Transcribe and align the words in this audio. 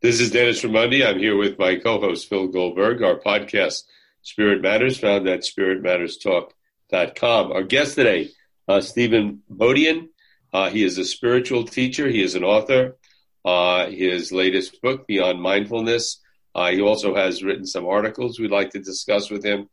This 0.00 0.20
is 0.20 0.30
Dennis 0.30 0.62
Raimondi. 0.62 1.04
I'm 1.04 1.18
here 1.18 1.36
with 1.36 1.58
my 1.58 1.74
co-host 1.74 2.28
Phil 2.28 2.46
Goldberg. 2.46 3.02
Our 3.02 3.18
podcast, 3.18 3.82
Spirit 4.22 4.62
Matters, 4.62 4.96
found 4.96 5.28
at 5.28 5.40
spiritmatterstalk.com. 5.40 7.50
Our 7.50 7.64
guest 7.64 7.96
today, 7.96 8.28
uh, 8.68 8.80
Stephen 8.80 9.42
Bodian. 9.52 10.10
Uh, 10.52 10.70
he 10.70 10.84
is 10.84 10.98
a 10.98 11.04
spiritual 11.04 11.64
teacher. 11.64 12.08
He 12.08 12.22
is 12.22 12.36
an 12.36 12.44
author. 12.44 12.96
Uh, 13.44 13.90
his 13.90 14.30
latest 14.30 14.80
book, 14.82 15.04
Beyond 15.08 15.42
Mindfulness. 15.42 16.20
Uh, 16.54 16.70
he 16.70 16.80
also 16.80 17.16
has 17.16 17.42
written 17.42 17.66
some 17.66 17.84
articles 17.84 18.38
we'd 18.38 18.52
like 18.52 18.70
to 18.70 18.78
discuss 18.78 19.30
with 19.30 19.44
him. 19.44 19.68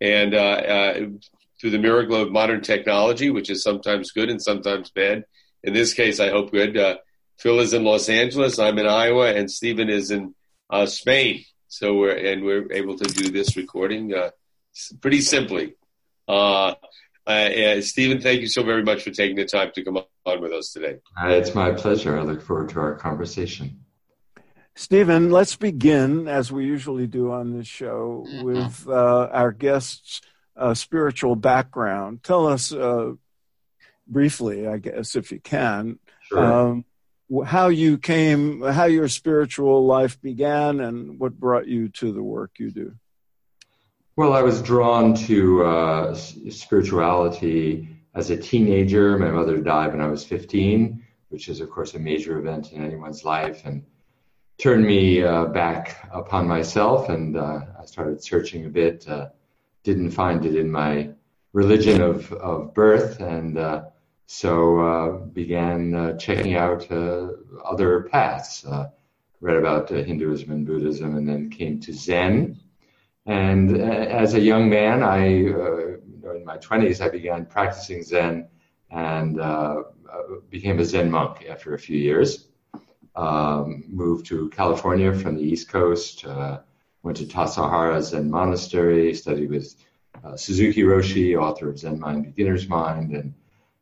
And 0.00 0.34
uh, 0.34 0.38
uh, 0.38 1.00
through 1.60 1.72
the 1.72 1.78
miracle 1.78 2.16
of 2.16 2.32
modern 2.32 2.62
technology, 2.62 3.28
which 3.28 3.50
is 3.50 3.62
sometimes 3.62 4.12
good 4.12 4.30
and 4.30 4.40
sometimes 4.40 4.90
bad. 4.90 5.26
In 5.62 5.74
this 5.74 5.92
case, 5.92 6.18
I 6.18 6.30
hope 6.30 6.50
good 6.50 6.78
Phil 7.38 7.60
is 7.60 7.72
in 7.72 7.84
Los 7.84 8.08
Angeles. 8.08 8.58
I'm 8.58 8.78
in 8.78 8.86
Iowa, 8.86 9.32
and 9.32 9.50
Stephen 9.50 9.88
is 9.90 10.10
in 10.10 10.34
uh, 10.70 10.86
Spain. 10.86 11.44
So 11.68 11.94
we're 11.94 12.16
and 12.16 12.44
we're 12.44 12.72
able 12.72 12.96
to 12.96 13.04
do 13.04 13.30
this 13.30 13.56
recording 13.56 14.14
uh, 14.14 14.30
pretty 15.00 15.20
simply. 15.20 15.74
Uh, 16.28 16.74
uh 17.26 17.80
Stephen, 17.80 18.20
thank 18.20 18.40
you 18.40 18.48
so 18.48 18.62
very 18.62 18.82
much 18.82 19.02
for 19.02 19.10
taking 19.10 19.36
the 19.36 19.44
time 19.44 19.70
to 19.74 19.84
come 19.84 19.98
on 20.24 20.40
with 20.40 20.52
us 20.52 20.72
today. 20.72 20.98
Uh, 21.20 21.28
it's 21.28 21.54
my 21.54 21.72
pleasure. 21.72 22.18
I 22.18 22.22
look 22.22 22.40
forward 22.40 22.70
to 22.70 22.80
our 22.80 22.94
conversation. 22.94 23.80
Stephen, 24.74 25.30
let's 25.30 25.56
begin, 25.56 26.28
as 26.28 26.52
we 26.52 26.66
usually 26.66 27.06
do 27.06 27.32
on 27.32 27.56
this 27.56 27.66
show, 27.66 28.26
with 28.42 28.86
uh, 28.86 29.28
our 29.32 29.50
guest's 29.50 30.20
spiritual 30.74 31.34
background. 31.34 32.22
Tell 32.22 32.46
us 32.46 32.74
briefly, 34.06 34.68
I 34.68 34.76
guess, 34.76 35.16
if 35.16 35.32
you 35.32 35.40
can, 35.40 35.98
sure. 36.28 36.44
um, 36.44 36.84
how 37.44 37.68
you 37.68 37.98
came, 37.98 38.62
how 38.62 38.84
your 38.84 39.08
spiritual 39.08 39.84
life 39.86 40.20
began, 40.20 40.80
and 40.80 41.18
what 41.18 41.38
brought 41.38 41.66
you 41.66 41.88
to 41.88 42.12
the 42.12 42.22
work 42.22 42.58
you 42.58 42.70
do. 42.70 42.94
Well, 44.16 44.32
I 44.32 44.42
was 44.42 44.62
drawn 44.62 45.14
to 45.26 45.64
uh, 45.64 46.14
spirituality 46.14 47.88
as 48.14 48.30
a 48.30 48.36
teenager. 48.36 49.18
My 49.18 49.30
mother 49.30 49.58
died 49.58 49.92
when 49.92 50.00
I 50.00 50.06
was 50.06 50.24
15, 50.24 51.04
which 51.28 51.48
is, 51.48 51.60
of 51.60 51.70
course, 51.70 51.94
a 51.94 51.98
major 51.98 52.38
event 52.38 52.72
in 52.72 52.82
anyone's 52.82 53.24
life, 53.24 53.62
and 53.66 53.84
turned 54.58 54.86
me 54.86 55.22
uh, 55.22 55.46
back 55.46 56.08
upon 56.12 56.48
myself. 56.48 57.10
And 57.10 57.36
uh, 57.36 57.60
I 57.78 57.84
started 57.84 58.22
searching 58.22 58.64
a 58.64 58.70
bit. 58.70 59.06
Uh, 59.06 59.28
didn't 59.82 60.10
find 60.10 60.44
it 60.44 60.56
in 60.56 60.70
my 60.70 61.10
religion 61.52 62.00
of, 62.00 62.32
of 62.32 62.74
birth, 62.74 63.20
and 63.20 63.58
uh, 63.58 63.82
so 64.26 64.80
uh, 64.80 65.08
began 65.26 65.94
uh, 65.94 66.16
checking 66.18 66.56
out 66.56 66.90
uh, 66.90 67.28
other 67.64 68.02
paths. 68.02 68.64
Uh, 68.64 68.90
read 69.40 69.56
about 69.56 69.90
uh, 69.92 70.02
Hinduism 70.02 70.50
and 70.50 70.66
Buddhism, 70.66 71.16
and 71.16 71.28
then 71.28 71.48
came 71.48 71.78
to 71.80 71.92
Zen. 71.92 72.58
And 73.26 73.76
uh, 73.76 73.84
as 73.84 74.34
a 74.34 74.40
young 74.40 74.68
man, 74.68 75.02
I 75.02 75.26
in 75.26 76.44
my 76.44 76.58
20s, 76.58 77.00
I 77.00 77.08
began 77.08 77.46
practicing 77.46 78.02
Zen 78.02 78.48
and 78.90 79.38
became 80.50 80.80
a 80.80 80.84
Zen 80.84 81.10
monk 81.10 81.46
after 81.48 81.74
a 81.74 81.78
few 81.78 81.96
years. 81.96 82.48
Um, 83.14 83.84
moved 83.88 84.26
to 84.26 84.50
California 84.50 85.14
from 85.14 85.36
the 85.36 85.42
East 85.42 85.68
Coast. 85.68 86.24
went 87.02 87.16
to 87.18 87.26
Tassajara 87.26 88.02
Zen 88.02 88.28
Monastery. 88.28 89.14
Studied 89.14 89.50
with 89.50 89.76
Suzuki 90.34 90.82
Roshi, 90.82 91.40
author 91.40 91.70
of 91.70 91.78
Zen 91.78 92.00
Mind, 92.00 92.24
Beginner's 92.24 92.68
Mind, 92.68 93.12
and 93.12 93.32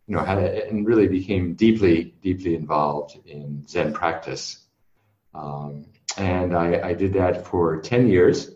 you 0.07 0.17
know, 0.17 0.23
had 0.23 0.39
a, 0.39 0.69
and 0.69 0.87
really 0.87 1.09
became 1.09 1.55
deeply, 1.55 2.15
deeply 2.23 2.55
involved 2.55 3.19
in 3.27 3.67
Zen 3.67 3.93
practice. 3.93 4.59
Um, 5.35 5.87
and 6.17 6.55
I, 6.55 6.89
I, 6.89 6.95
did 6.95 7.15
that 7.15 7.47
for 7.47 7.81
10 7.81 8.09
years. 8.09 8.51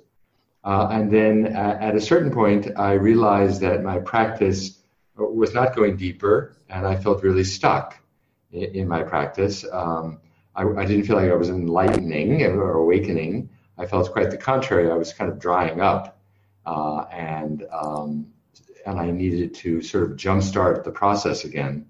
Uh, 0.62 0.88
and 0.92 1.10
then 1.10 1.46
at, 1.46 1.80
at, 1.82 1.96
a 1.96 2.00
certain 2.00 2.30
point, 2.30 2.68
I 2.76 2.92
realized 2.92 3.60
that 3.62 3.82
my 3.82 3.98
practice 3.98 4.78
was 5.16 5.54
not 5.54 5.74
going 5.74 5.96
deeper, 5.96 6.56
and 6.68 6.86
I 6.86 6.96
felt 6.96 7.22
really 7.22 7.44
stuck 7.44 7.98
in, 8.52 8.74
in 8.74 8.88
my 8.88 9.02
practice. 9.02 9.64
Um, 9.70 10.20
I, 10.54 10.62
I, 10.62 10.84
didn't 10.84 11.04
feel 11.04 11.16
like 11.16 11.30
I 11.30 11.34
was 11.34 11.48
enlightening 11.48 12.42
or 12.42 12.72
awakening. 12.72 13.48
I 13.76 13.86
felt 13.86 14.12
quite 14.12 14.30
the 14.30 14.36
contrary. 14.36 14.90
I 14.90 14.94
was 14.94 15.12
kind 15.12 15.30
of 15.30 15.38
drying 15.38 15.80
up. 15.80 16.20
Uh, 16.66 17.06
and 17.10 17.64
um, 17.72 18.26
and 18.88 18.98
I 18.98 19.10
needed 19.10 19.54
to 19.54 19.82
sort 19.82 20.10
of 20.10 20.16
jumpstart 20.16 20.82
the 20.82 20.90
process 20.90 21.44
again. 21.44 21.86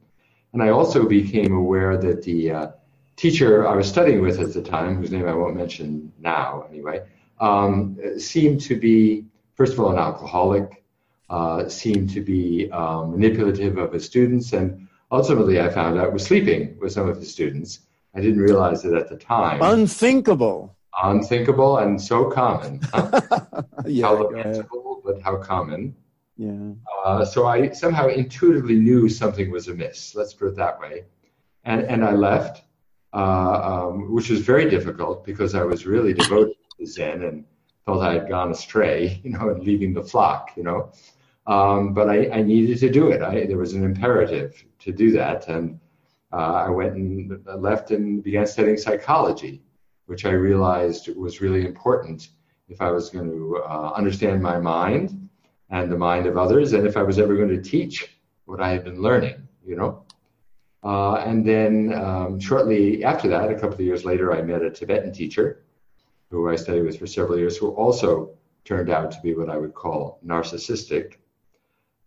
And 0.53 0.63
I 0.63 0.71
also 0.71 1.07
became 1.07 1.53
aware 1.53 1.97
that 1.97 2.23
the 2.23 2.51
uh, 2.51 2.67
teacher 3.15 3.67
I 3.69 3.77
was 3.77 3.89
studying 3.89 4.21
with 4.21 4.41
at 4.41 4.53
the 4.53 4.63
time, 4.63 4.97
whose 4.97 5.13
name 5.13 5.29
I 5.29 5.35
won't 5.35 5.57
mention 5.57 6.13
now 6.19 6.67
anyway, 6.69 7.03
um, 7.41 7.99
seemed 8.19 8.61
to 8.63 8.77
be, 8.77 9.25
first 9.55 9.75
of 9.75 9.81
all, 9.81 9.93
an 9.93 9.99
alcoholic, 9.99 10.83
uh, 11.31 11.69
seemed 11.69 12.11
to 12.11 12.21
be 12.21 12.69
um, 12.73 13.13
manipulative 13.13 13.79
of 13.79 13.93
his 13.93 14.05
students, 14.05 14.53
and 14.53 14.89
ultimately 15.13 15.61
I 15.61 15.69
found 15.69 16.01
out 16.01 16.13
was 16.13 16.25
sleeping 16.25 16.79
with 16.81 16.93
some 16.93 17.09
of 17.09 17.19
his 17.19 17.31
students. 17.31 17.81
I 18.15 18.21
didn't 18.21 18.41
realize 18.41 18.85
it 18.85 18.95
at 18.95 19.09
the 19.09 19.17
time. 19.17 19.61
Unthinkable. 19.63 20.75
Unthinkable 21.01 21.79
and 21.79 22.01
so 22.01 22.29
common. 22.29 22.81
yeah, 23.87 24.07
how 24.07 24.15
lamentable, 24.23 25.03
but 25.05 25.21
how 25.23 25.37
common. 25.37 25.95
Yeah. 26.39 26.71
Uh, 27.05 27.25
so 27.25 27.47
I 27.47 27.73
somehow 27.73 28.07
intuitively 28.07 28.77
knew 28.77 29.09
something 29.09 29.51
was 29.51 29.67
amiss. 29.67 30.15
Let's 30.15 30.33
put 30.33 30.49
it 30.49 30.57
that 30.57 30.79
way, 30.79 31.05
and 31.65 31.83
and 31.83 32.05
I 32.05 32.13
left, 32.13 32.63
uh, 33.13 33.89
um, 33.89 34.15
which 34.15 34.31
was 34.31 34.41
very 34.41 34.71
difficult 34.71 35.25
because 35.25 35.57
I 35.57 35.65
was 35.65 35.85
really 35.85 36.15
devoted 36.15 36.55
to 36.79 36.87
Zen 36.87 37.25
and 37.25 37.45
felt 37.85 38.05
I 38.05 38.15
had 38.15 38.29
gone 38.29 38.53
astray, 38.53 39.21
you 39.25 39.31
know, 39.31 39.49
and 39.51 39.65
leaving 39.65 39.93
the 39.93 40.03
flock, 40.03 40.53
you 40.57 40.63
know. 40.63 40.93
Um, 41.49 41.93
but 41.93 42.09
I, 42.09 42.31
I, 42.31 42.43
needed 42.43 42.79
to 42.81 42.91
do 42.91 43.09
it. 43.09 43.23
I, 43.23 43.47
there 43.47 43.57
was 43.57 43.73
an 43.73 43.83
imperative 43.83 44.63
to 44.81 44.93
do 44.93 45.11
that, 45.13 45.49
and 45.49 45.81
uh, 46.31 46.65
I 46.67 46.69
went 46.69 46.95
and 46.95 47.41
left 47.57 47.91
and 47.91 48.23
began 48.23 48.47
studying 48.47 48.77
psychology, 48.77 49.63
which 50.07 50.25
I 50.27 50.33
realized 50.33 51.09
was 51.17 51.41
really 51.41 51.65
important 51.65 52.29
if 52.69 52.83
I 52.83 52.91
was 52.91 53.09
going 53.09 53.31
to 53.31 53.63
uh, 53.67 53.93
understand 53.97 54.43
my 54.43 54.59
mind 54.59 55.28
and 55.71 55.91
the 55.91 55.97
mind 55.97 56.27
of 56.27 56.37
others, 56.37 56.73
and 56.73 56.87
if 56.87 56.97
I 56.97 57.03
was 57.03 57.19
ever 57.19 57.37
going 57.37 57.49
to 57.49 57.63
teach 57.63 58.19
what 58.47 58.61
I 58.61 58.71
had 58.71 58.85
been 58.85 59.03
learning, 59.03 59.47
you 59.67 59.77
know. 59.77 60.05
Uh, 60.83 61.17
and 61.17 61.47
then 61.47 61.93
um, 61.93 62.41
shortly 62.41 63.05
after 63.05 63.29
that, 63.29 63.51
a 63.51 63.55
couple 63.55 63.75
of 63.75 63.81
years 63.81 64.05
later, 64.05 64.33
I 64.33 64.43
met 64.43 64.63
a 64.63 64.71
Tibetan 64.71 65.13
teacher 65.13 65.65
who 66.31 66.49
I 66.49 66.57
studied 66.57 66.83
with 66.83 66.99
for 66.99 67.07
several 67.07 67.39
years, 67.39 67.57
who 67.57 67.71
also 67.71 68.31
turned 68.65 68.91
out 68.91 69.11
to 69.11 69.21
be 69.23 69.35
what 69.35 69.51
I 69.51 69.57
would 69.57 69.75
call 69.75 70.19
narcissistic. 70.25 71.15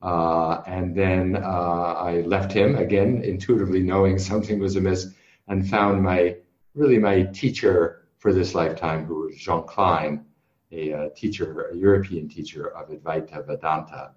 Uh, 0.02 0.62
and 0.66 0.96
then 0.96 1.36
uh, 1.36 1.96
I 1.98 2.22
left 2.22 2.52
him 2.52 2.76
again, 2.76 3.24
intuitively 3.24 3.82
knowing 3.82 4.18
something 4.32 4.60
was 4.60 4.76
amiss, 4.76 5.08
and 5.48 5.68
found 5.70 6.02
my 6.02 6.38
really 6.76 6.98
my 6.98 7.24
teacher 7.24 8.08
for 8.18 8.32
this 8.34 8.56
lifetime, 8.56 9.06
who 9.06 9.26
was 9.26 9.36
Jean 9.36 9.64
Klein, 9.64 10.26
a, 10.72 10.94
uh, 10.94 11.10
teacher, 11.16 11.70
a 11.72 11.76
European 11.76 12.28
teacher 12.28 12.68
of 12.68 12.90
Advaita 12.90 13.46
Vedanta, 13.46 14.12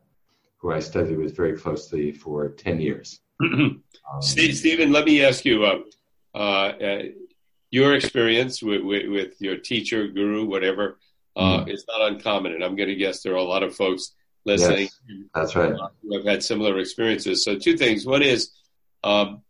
who 0.59 0.73
I 0.73 0.81
studied 0.81 1.19
with 1.19 1.37
very 1.37 1.57
closely 1.57 2.13
for 2.13 2.49
10 2.51 2.81
years. 2.81 3.21
um, 3.43 3.83
Stephen, 4.21 4.93
let 4.93 5.05
me 5.05 5.25
ask 5.25 5.45
you 5.45 5.65
uh, 5.65 5.79
uh, 6.35 6.39
uh, 6.39 7.03
your 7.71 7.95
experience 7.95 8.63
with, 8.63 8.83
with, 8.83 9.09
with, 9.09 9.41
your 9.41 9.57
teacher, 9.57 10.07
guru, 10.07 10.47
whatever, 10.47 10.99
mm-hmm. 11.37 11.69
is 11.69 11.85
not 11.89 12.13
uncommon. 12.13 12.53
And 12.53 12.63
I'm 12.63 12.77
going 12.77 12.89
to 12.89 12.95
guess 12.95 13.23
there 13.23 13.33
are 13.33 13.37
a 13.37 13.43
lot 13.43 13.63
of 13.63 13.75
folks 13.75 14.13
listening 14.47 14.89
yes, 15.09 15.19
that's 15.35 15.57
right. 15.57 15.75
who 16.03 16.17
have 16.17 16.27
had 16.27 16.43
similar 16.43 16.79
experiences. 16.79 17.45
So, 17.45 17.59
two 17.59 17.77
things. 17.77 18.07
One 18.07 18.23
is, 18.23 18.51
um, 19.03 19.43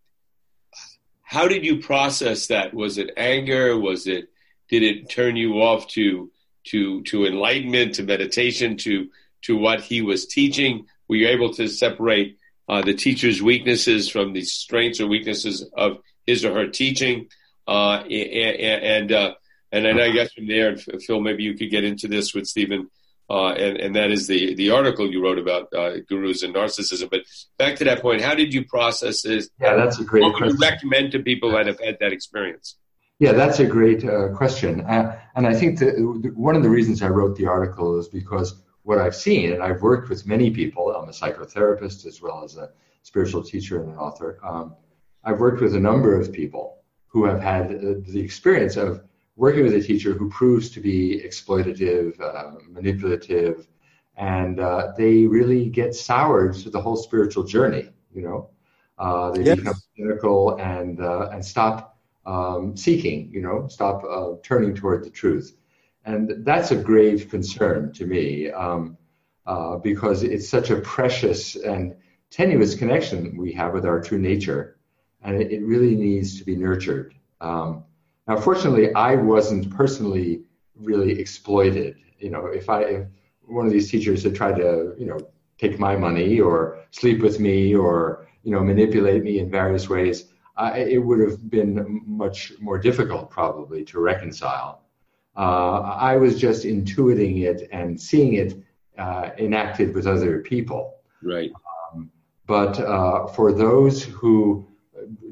how 1.22 1.48
did 1.48 1.64
you 1.64 1.80
process 1.80 2.46
that? 2.46 2.72
Was 2.72 2.96
it 2.96 3.10
anger? 3.16 3.78
Was 3.78 4.06
it 4.06 4.28
did 4.68 4.82
it 4.82 5.10
turn 5.10 5.36
you 5.36 5.60
off 5.60 5.86
to 5.88 6.30
to 6.64 7.02
to 7.02 7.26
enlightenment, 7.26 7.96
to 7.96 8.02
meditation, 8.02 8.76
to 8.78 9.08
to 9.42 9.56
what 9.56 9.80
he 9.80 10.02
was 10.02 10.26
teaching? 10.26 10.86
Were 11.08 11.16
you 11.16 11.28
able 11.28 11.52
to 11.54 11.68
separate 11.68 12.38
uh, 12.68 12.82
the 12.82 12.94
teacher's 12.94 13.42
weaknesses 13.42 14.08
from 14.08 14.32
the 14.32 14.42
strengths 14.42 15.00
or 15.00 15.06
weaknesses 15.06 15.68
of 15.76 15.98
his 16.26 16.44
or 16.44 16.54
her 16.54 16.68
teaching? 16.68 17.28
Uh, 17.66 18.02
and 18.02 19.10
and, 19.10 19.12
uh, 19.12 19.34
and 19.72 20.00
I 20.00 20.10
guess 20.10 20.32
from 20.32 20.46
there, 20.46 20.76
Phil, 20.76 21.20
maybe 21.20 21.42
you 21.42 21.54
could 21.54 21.70
get 21.70 21.84
into 21.84 22.08
this 22.08 22.34
with 22.34 22.46
Stephen. 22.46 22.90
Uh, 23.28 23.52
and, 23.52 23.78
and 23.78 23.96
that 23.96 24.10
is 24.10 24.26
the, 24.26 24.54
the 24.54 24.70
article 24.70 25.10
you 25.10 25.22
wrote 25.22 25.38
about 25.38 25.72
uh, 25.72 25.96
gurus 26.06 26.42
and 26.42 26.54
narcissism. 26.54 27.08
But 27.08 27.22
back 27.58 27.76
to 27.76 27.84
that 27.84 28.02
point, 28.02 28.20
how 28.20 28.34
did 28.34 28.52
you 28.52 28.66
process 28.66 29.22
this? 29.22 29.48
Yeah, 29.58 29.76
that's 29.76 29.98
a 29.98 30.04
great 30.04 30.24
what 30.24 30.36
question. 30.36 30.58
would 30.58 30.60
you 30.60 30.70
recommend 30.70 31.12
to 31.12 31.20
people 31.20 31.52
that 31.52 31.66
have 31.66 31.80
had 31.80 31.96
that 32.00 32.12
experience? 32.12 32.76
Yeah, 33.18 33.32
that's 33.32 33.60
a 33.60 33.66
great 33.66 34.04
uh, 34.04 34.28
question. 34.30 34.80
Uh, 34.80 35.18
and 35.36 35.46
I 35.46 35.54
think 35.54 35.78
that 35.78 36.32
one 36.34 36.56
of 36.56 36.62
the 36.62 36.70
reasons 36.70 37.02
I 37.02 37.08
wrote 37.08 37.36
the 37.36 37.46
article 37.46 37.98
is 37.98 38.08
because 38.08 38.62
what 38.82 38.98
I've 38.98 39.14
seen, 39.14 39.52
and 39.52 39.62
I've 39.62 39.82
worked 39.82 40.08
with 40.08 40.26
many 40.26 40.50
people, 40.50 40.90
I'm 40.90 41.08
a 41.08 41.12
psychotherapist 41.12 42.06
as 42.06 42.20
well 42.20 42.42
as 42.44 42.56
a 42.56 42.70
spiritual 43.02 43.42
teacher 43.42 43.80
and 43.80 43.92
an 43.92 43.98
author. 43.98 44.38
Um, 44.42 44.74
I've 45.22 45.40
worked 45.40 45.62
with 45.62 45.74
a 45.74 45.80
number 45.80 46.18
of 46.18 46.32
people 46.32 46.82
who 47.06 47.24
have 47.24 47.40
had 47.40 47.66
uh, 47.66 47.94
the 48.06 48.20
experience 48.20 48.76
of 48.76 49.02
working 49.36 49.62
with 49.62 49.74
a 49.74 49.80
teacher 49.80 50.12
who 50.12 50.28
proves 50.28 50.70
to 50.70 50.80
be 50.80 51.22
exploitative, 51.24 52.20
uh, 52.20 52.58
manipulative, 52.68 53.66
and 54.16 54.60
uh, 54.60 54.92
they 54.96 55.24
really 55.24 55.68
get 55.68 55.94
soured 55.94 56.54
to 56.54 56.70
the 56.70 56.80
whole 56.80 56.96
spiritual 56.96 57.44
journey. 57.44 57.88
You 58.12 58.22
know, 58.22 58.50
uh, 58.98 59.30
they 59.30 59.42
yes. 59.42 59.58
become 59.58 59.74
cynical 59.96 60.60
and 60.60 61.00
uh, 61.00 61.30
and 61.32 61.44
stop 61.44 61.93
um, 62.26 62.76
seeking. 62.76 63.30
You 63.32 63.42
know, 63.42 63.68
stop 63.68 64.04
uh, 64.04 64.34
turning 64.42 64.74
toward 64.74 65.04
the 65.04 65.10
truth, 65.10 65.56
and 66.04 66.44
that's 66.44 66.70
a 66.70 66.76
grave 66.76 67.28
concern 67.30 67.92
to 67.94 68.06
me 68.06 68.50
um, 68.50 68.96
uh, 69.46 69.76
because 69.76 70.22
it's 70.22 70.48
such 70.48 70.70
a 70.70 70.76
precious 70.76 71.56
and 71.56 71.94
tenuous 72.30 72.74
connection 72.74 73.36
we 73.36 73.52
have 73.52 73.72
with 73.72 73.86
our 73.86 74.00
true 74.00 74.18
nature, 74.18 74.76
and 75.22 75.40
it, 75.40 75.62
really 75.62 75.94
needs 75.94 76.38
to 76.38 76.44
be 76.44 76.56
nurtured. 76.56 77.14
Um, 77.40 77.84
now, 78.26 78.40
fortunately, 78.40 78.92
I 78.94 79.14
wasn't 79.14 79.70
personally 79.70 80.42
really 80.74 81.20
exploited. 81.20 81.96
You 82.18 82.30
know, 82.30 82.46
if 82.46 82.68
I 82.68 82.82
if 82.82 83.06
one 83.46 83.66
of 83.66 83.72
these 83.72 83.90
teachers 83.90 84.24
had 84.24 84.34
tried 84.34 84.56
to, 84.56 84.94
you 84.98 85.06
know, 85.06 85.18
take 85.58 85.78
my 85.78 85.94
money 85.94 86.40
or 86.40 86.80
sleep 86.90 87.20
with 87.20 87.38
me 87.38 87.74
or 87.74 88.26
you 88.42 88.50
know 88.50 88.60
manipulate 88.60 89.22
me 89.22 89.38
in 89.38 89.50
various 89.50 89.88
ways, 89.88 90.24
I, 90.56 90.78
it 90.78 90.98
would 90.98 91.20
have 91.20 91.50
been 91.50 92.02
much 92.06 92.52
more 92.60 92.78
difficult 92.78 93.30
probably 93.30 93.84
to 93.86 94.00
reconcile. 94.00 94.82
Uh, 95.36 95.80
I 95.80 96.16
was 96.16 96.38
just 96.38 96.64
intuiting 96.64 97.42
it 97.42 97.68
and 97.72 98.00
seeing 98.00 98.34
it 98.34 98.54
uh, 98.96 99.30
enacted 99.38 99.94
with 99.94 100.06
other 100.06 100.40
people. 100.40 100.94
Right. 101.22 101.50
Um, 101.92 102.10
but 102.46 102.78
uh, 102.78 103.26
for 103.26 103.52
those 103.52 104.04
who 104.04 104.68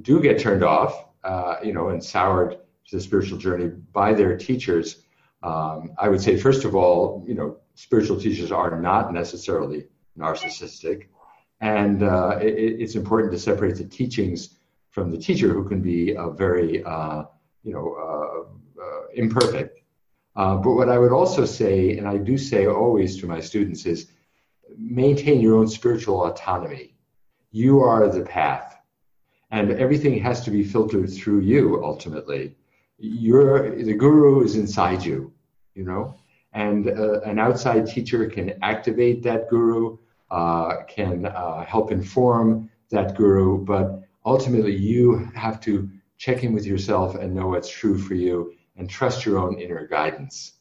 do 0.02 0.20
get 0.20 0.40
turned 0.40 0.64
off, 0.64 1.06
uh, 1.22 1.56
you 1.62 1.72
know, 1.72 1.90
and 1.90 2.02
soured 2.02 2.58
to 2.88 2.96
the 2.96 3.00
spiritual 3.00 3.38
journey 3.38 3.70
by 3.92 4.12
their 4.12 4.36
teachers, 4.36 5.02
um, 5.44 5.92
I 5.98 6.08
would 6.08 6.20
say, 6.20 6.36
first 6.36 6.64
of 6.64 6.74
all, 6.74 7.24
you 7.26 7.34
know, 7.34 7.58
spiritual 7.74 8.20
teachers 8.20 8.50
are 8.50 8.80
not 8.80 9.12
necessarily 9.12 9.86
narcissistic. 10.18 11.06
And 11.60 12.02
uh, 12.02 12.38
it, 12.40 12.80
it's 12.80 12.96
important 12.96 13.32
to 13.32 13.38
separate 13.38 13.76
the 13.76 13.84
teachings 13.84 14.58
from 14.92 15.10
the 15.10 15.18
teacher, 15.18 15.52
who 15.52 15.68
can 15.68 15.80
be 15.80 16.14
a 16.14 16.30
very, 16.30 16.84
uh, 16.84 17.24
you 17.64 17.72
know, 17.72 17.96
uh, 18.06 18.82
uh 18.82 19.06
imperfect. 19.14 19.80
Uh, 20.36 20.56
but 20.56 20.72
what 20.72 20.88
I 20.88 20.98
would 20.98 21.12
also 21.12 21.44
say, 21.44 21.98
and 21.98 22.06
I 22.06 22.16
do 22.16 22.38
say 22.38 22.66
always 22.66 23.18
to 23.20 23.26
my 23.26 23.40
students, 23.40 23.84
is 23.84 24.12
maintain 24.78 25.40
your 25.40 25.56
own 25.56 25.68
spiritual 25.68 26.24
autonomy. 26.24 26.94
You 27.50 27.80
are 27.80 28.08
the 28.08 28.22
path, 28.22 28.78
and 29.50 29.72
everything 29.72 30.18
has 30.20 30.42
to 30.44 30.50
be 30.50 30.62
filtered 30.62 31.12
through 31.12 31.40
you 31.40 31.84
ultimately. 31.84 32.56
You're, 32.98 33.82
the 33.82 33.94
guru 33.94 34.44
is 34.44 34.56
inside 34.56 35.04
you, 35.04 35.32
you 35.74 35.84
know, 35.84 36.14
and 36.52 36.88
uh, 36.88 37.20
an 37.20 37.38
outside 37.38 37.86
teacher 37.86 38.26
can 38.26 38.54
activate 38.62 39.22
that 39.24 39.50
guru, 39.50 39.98
uh, 40.30 40.84
can 40.84 41.26
uh, 41.26 41.64
help 41.64 41.90
inform 41.90 42.70
that 42.90 43.16
guru, 43.16 43.58
but 43.58 44.01
ultimately 44.24 44.74
you 44.74 45.30
have 45.34 45.60
to 45.60 45.90
check 46.18 46.44
in 46.44 46.52
with 46.52 46.66
yourself 46.66 47.14
and 47.16 47.34
know 47.34 47.48
what's 47.48 47.68
true 47.68 47.98
for 47.98 48.14
you 48.14 48.54
and 48.76 48.88
trust 48.88 49.26
your 49.26 49.38
own 49.38 49.58
inner 49.58 49.86
guidance. 49.86 50.52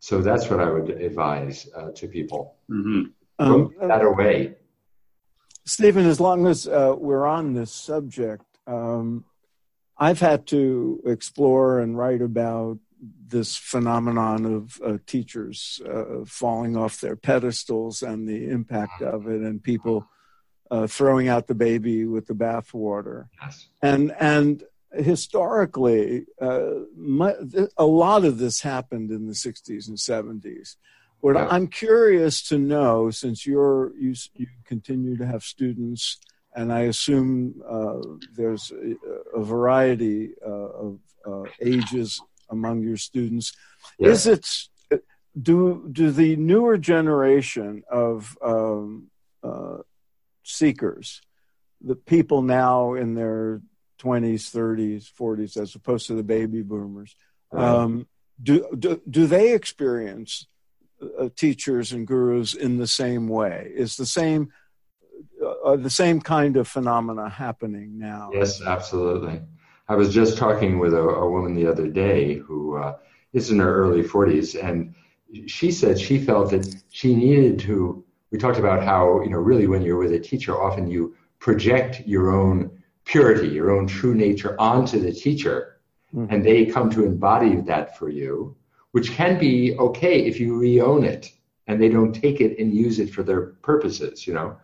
So 0.00 0.20
that's 0.20 0.48
what 0.48 0.60
I 0.60 0.70
would 0.70 0.90
advise 0.90 1.68
uh, 1.76 1.90
to 1.92 2.06
people. 2.06 2.56
Mm-hmm. 2.70 3.10
Um, 3.40 3.74
that 3.80 4.02
away. 4.04 4.54
Stephen, 5.64 6.06
as 6.06 6.20
long 6.20 6.46
as 6.46 6.66
uh, 6.66 6.94
we're 6.96 7.26
on 7.26 7.52
this 7.52 7.72
subject, 7.72 8.44
um, 8.66 9.24
I've 9.96 10.20
had 10.20 10.46
to 10.48 11.02
explore 11.04 11.80
and 11.80 11.98
write 11.98 12.22
about 12.22 12.78
this 13.26 13.56
phenomenon 13.56 14.46
of 14.46 14.80
uh, 14.84 14.98
teachers 15.06 15.80
uh, 15.88 16.24
falling 16.24 16.76
off 16.76 17.00
their 17.00 17.16
pedestals 17.16 18.02
and 18.02 18.28
the 18.28 18.48
impact 18.48 19.02
of 19.02 19.28
it, 19.28 19.40
and 19.42 19.62
people 19.62 20.06
uh, 20.70 20.86
throwing 20.86 21.28
out 21.28 21.46
the 21.46 21.54
baby 21.54 22.04
with 22.04 22.26
the 22.26 22.34
bathwater. 22.34 23.28
Yes. 23.40 23.68
And 23.82 24.14
and 24.18 24.62
historically, 24.92 26.26
uh, 26.40 26.70
my, 26.96 27.34
a 27.76 27.86
lot 27.86 28.24
of 28.24 28.38
this 28.38 28.60
happened 28.60 29.10
in 29.10 29.26
the 29.26 29.32
'60s 29.32 29.88
and 29.88 29.96
'70s. 29.96 30.76
What 31.20 31.34
yeah. 31.34 31.48
I'm 31.50 31.66
curious 31.66 32.42
to 32.48 32.58
know, 32.58 33.10
since 33.10 33.46
you're 33.46 33.92
you, 33.96 34.14
you 34.34 34.46
continue 34.64 35.16
to 35.16 35.26
have 35.26 35.42
students, 35.42 36.18
and 36.54 36.72
I 36.72 36.80
assume 36.82 37.62
uh, 37.68 38.00
there's 38.34 38.70
a, 38.72 39.38
a 39.38 39.42
variety 39.42 40.30
uh, 40.44 40.50
of 40.50 40.98
ages 41.60 42.20
among 42.50 42.82
your 42.82 42.96
students. 42.96 43.52
Yeah. 43.98 44.10
Is 44.10 44.26
it 44.26 44.48
do 45.40 45.88
do 45.92 46.10
the 46.10 46.36
newer 46.36 46.78
generation 46.78 47.82
of 47.90 48.36
um, 48.42 49.08
uh, 49.42 49.78
seekers, 50.48 51.20
the 51.80 51.94
people 51.94 52.42
now 52.42 52.94
in 52.94 53.14
their 53.14 53.60
twenties, 53.98 54.48
thirties, 54.48 55.06
forties, 55.06 55.56
as 55.56 55.74
opposed 55.74 56.06
to 56.06 56.14
the 56.14 56.22
baby 56.22 56.62
boomers, 56.62 57.14
right. 57.52 57.64
um, 57.64 58.06
do, 58.42 58.66
do 58.78 59.00
do 59.08 59.26
they 59.26 59.52
experience 59.52 60.46
uh, 61.18 61.28
teachers 61.36 61.92
and 61.92 62.06
gurus 62.06 62.54
in 62.54 62.78
the 62.78 62.86
same 62.86 63.28
way? 63.28 63.70
Is 63.74 63.96
the 63.96 64.06
same 64.06 64.52
uh, 65.64 65.76
the 65.76 65.90
same 65.90 66.20
kind 66.20 66.56
of 66.56 66.66
phenomena 66.66 67.28
happening 67.28 67.98
now? 67.98 68.30
Yes, 68.32 68.62
absolutely. 68.62 69.42
I 69.88 69.96
was 69.96 70.12
just 70.12 70.36
talking 70.36 70.78
with 70.78 70.94
a, 70.94 71.00
a 71.00 71.30
woman 71.30 71.54
the 71.54 71.66
other 71.66 71.88
day 71.88 72.34
who 72.34 72.76
uh, 72.76 72.96
is 73.32 73.50
in 73.50 73.58
her 73.58 73.74
early 73.74 74.02
40s, 74.02 74.62
and 74.62 74.94
she 75.46 75.70
said 75.70 75.98
she 75.98 76.18
felt 76.18 76.50
that 76.50 76.74
she 76.90 77.14
needed 77.14 77.58
to. 77.60 78.04
We 78.30 78.38
talked 78.38 78.58
about 78.58 78.82
how, 78.82 79.22
you 79.22 79.30
know, 79.30 79.38
really 79.38 79.66
when 79.66 79.82
you're 79.82 79.98
with 79.98 80.12
a 80.12 80.18
teacher, 80.18 80.60
often 80.60 80.90
you 80.90 81.16
project 81.38 82.02
your 82.06 82.30
own 82.30 82.70
purity, 83.04 83.48
your 83.48 83.70
own 83.70 83.86
true 83.86 84.14
nature 84.14 84.54
onto 84.60 85.00
the 85.00 85.12
teacher, 85.12 85.80
mm-hmm. 86.14 86.32
and 86.32 86.44
they 86.44 86.66
come 86.66 86.90
to 86.90 87.04
embody 87.04 87.56
that 87.62 87.96
for 87.96 88.10
you, 88.10 88.54
which 88.92 89.12
can 89.12 89.38
be 89.38 89.76
okay 89.78 90.26
if 90.26 90.38
you 90.38 90.58
re-own 90.58 91.04
it 91.04 91.32
and 91.66 91.80
they 91.80 91.88
don't 91.88 92.12
take 92.12 92.40
it 92.40 92.58
and 92.58 92.74
use 92.74 92.98
it 92.98 93.12
for 93.12 93.22
their 93.22 93.42
purposes, 93.62 94.26
you 94.26 94.34
know. 94.34 94.56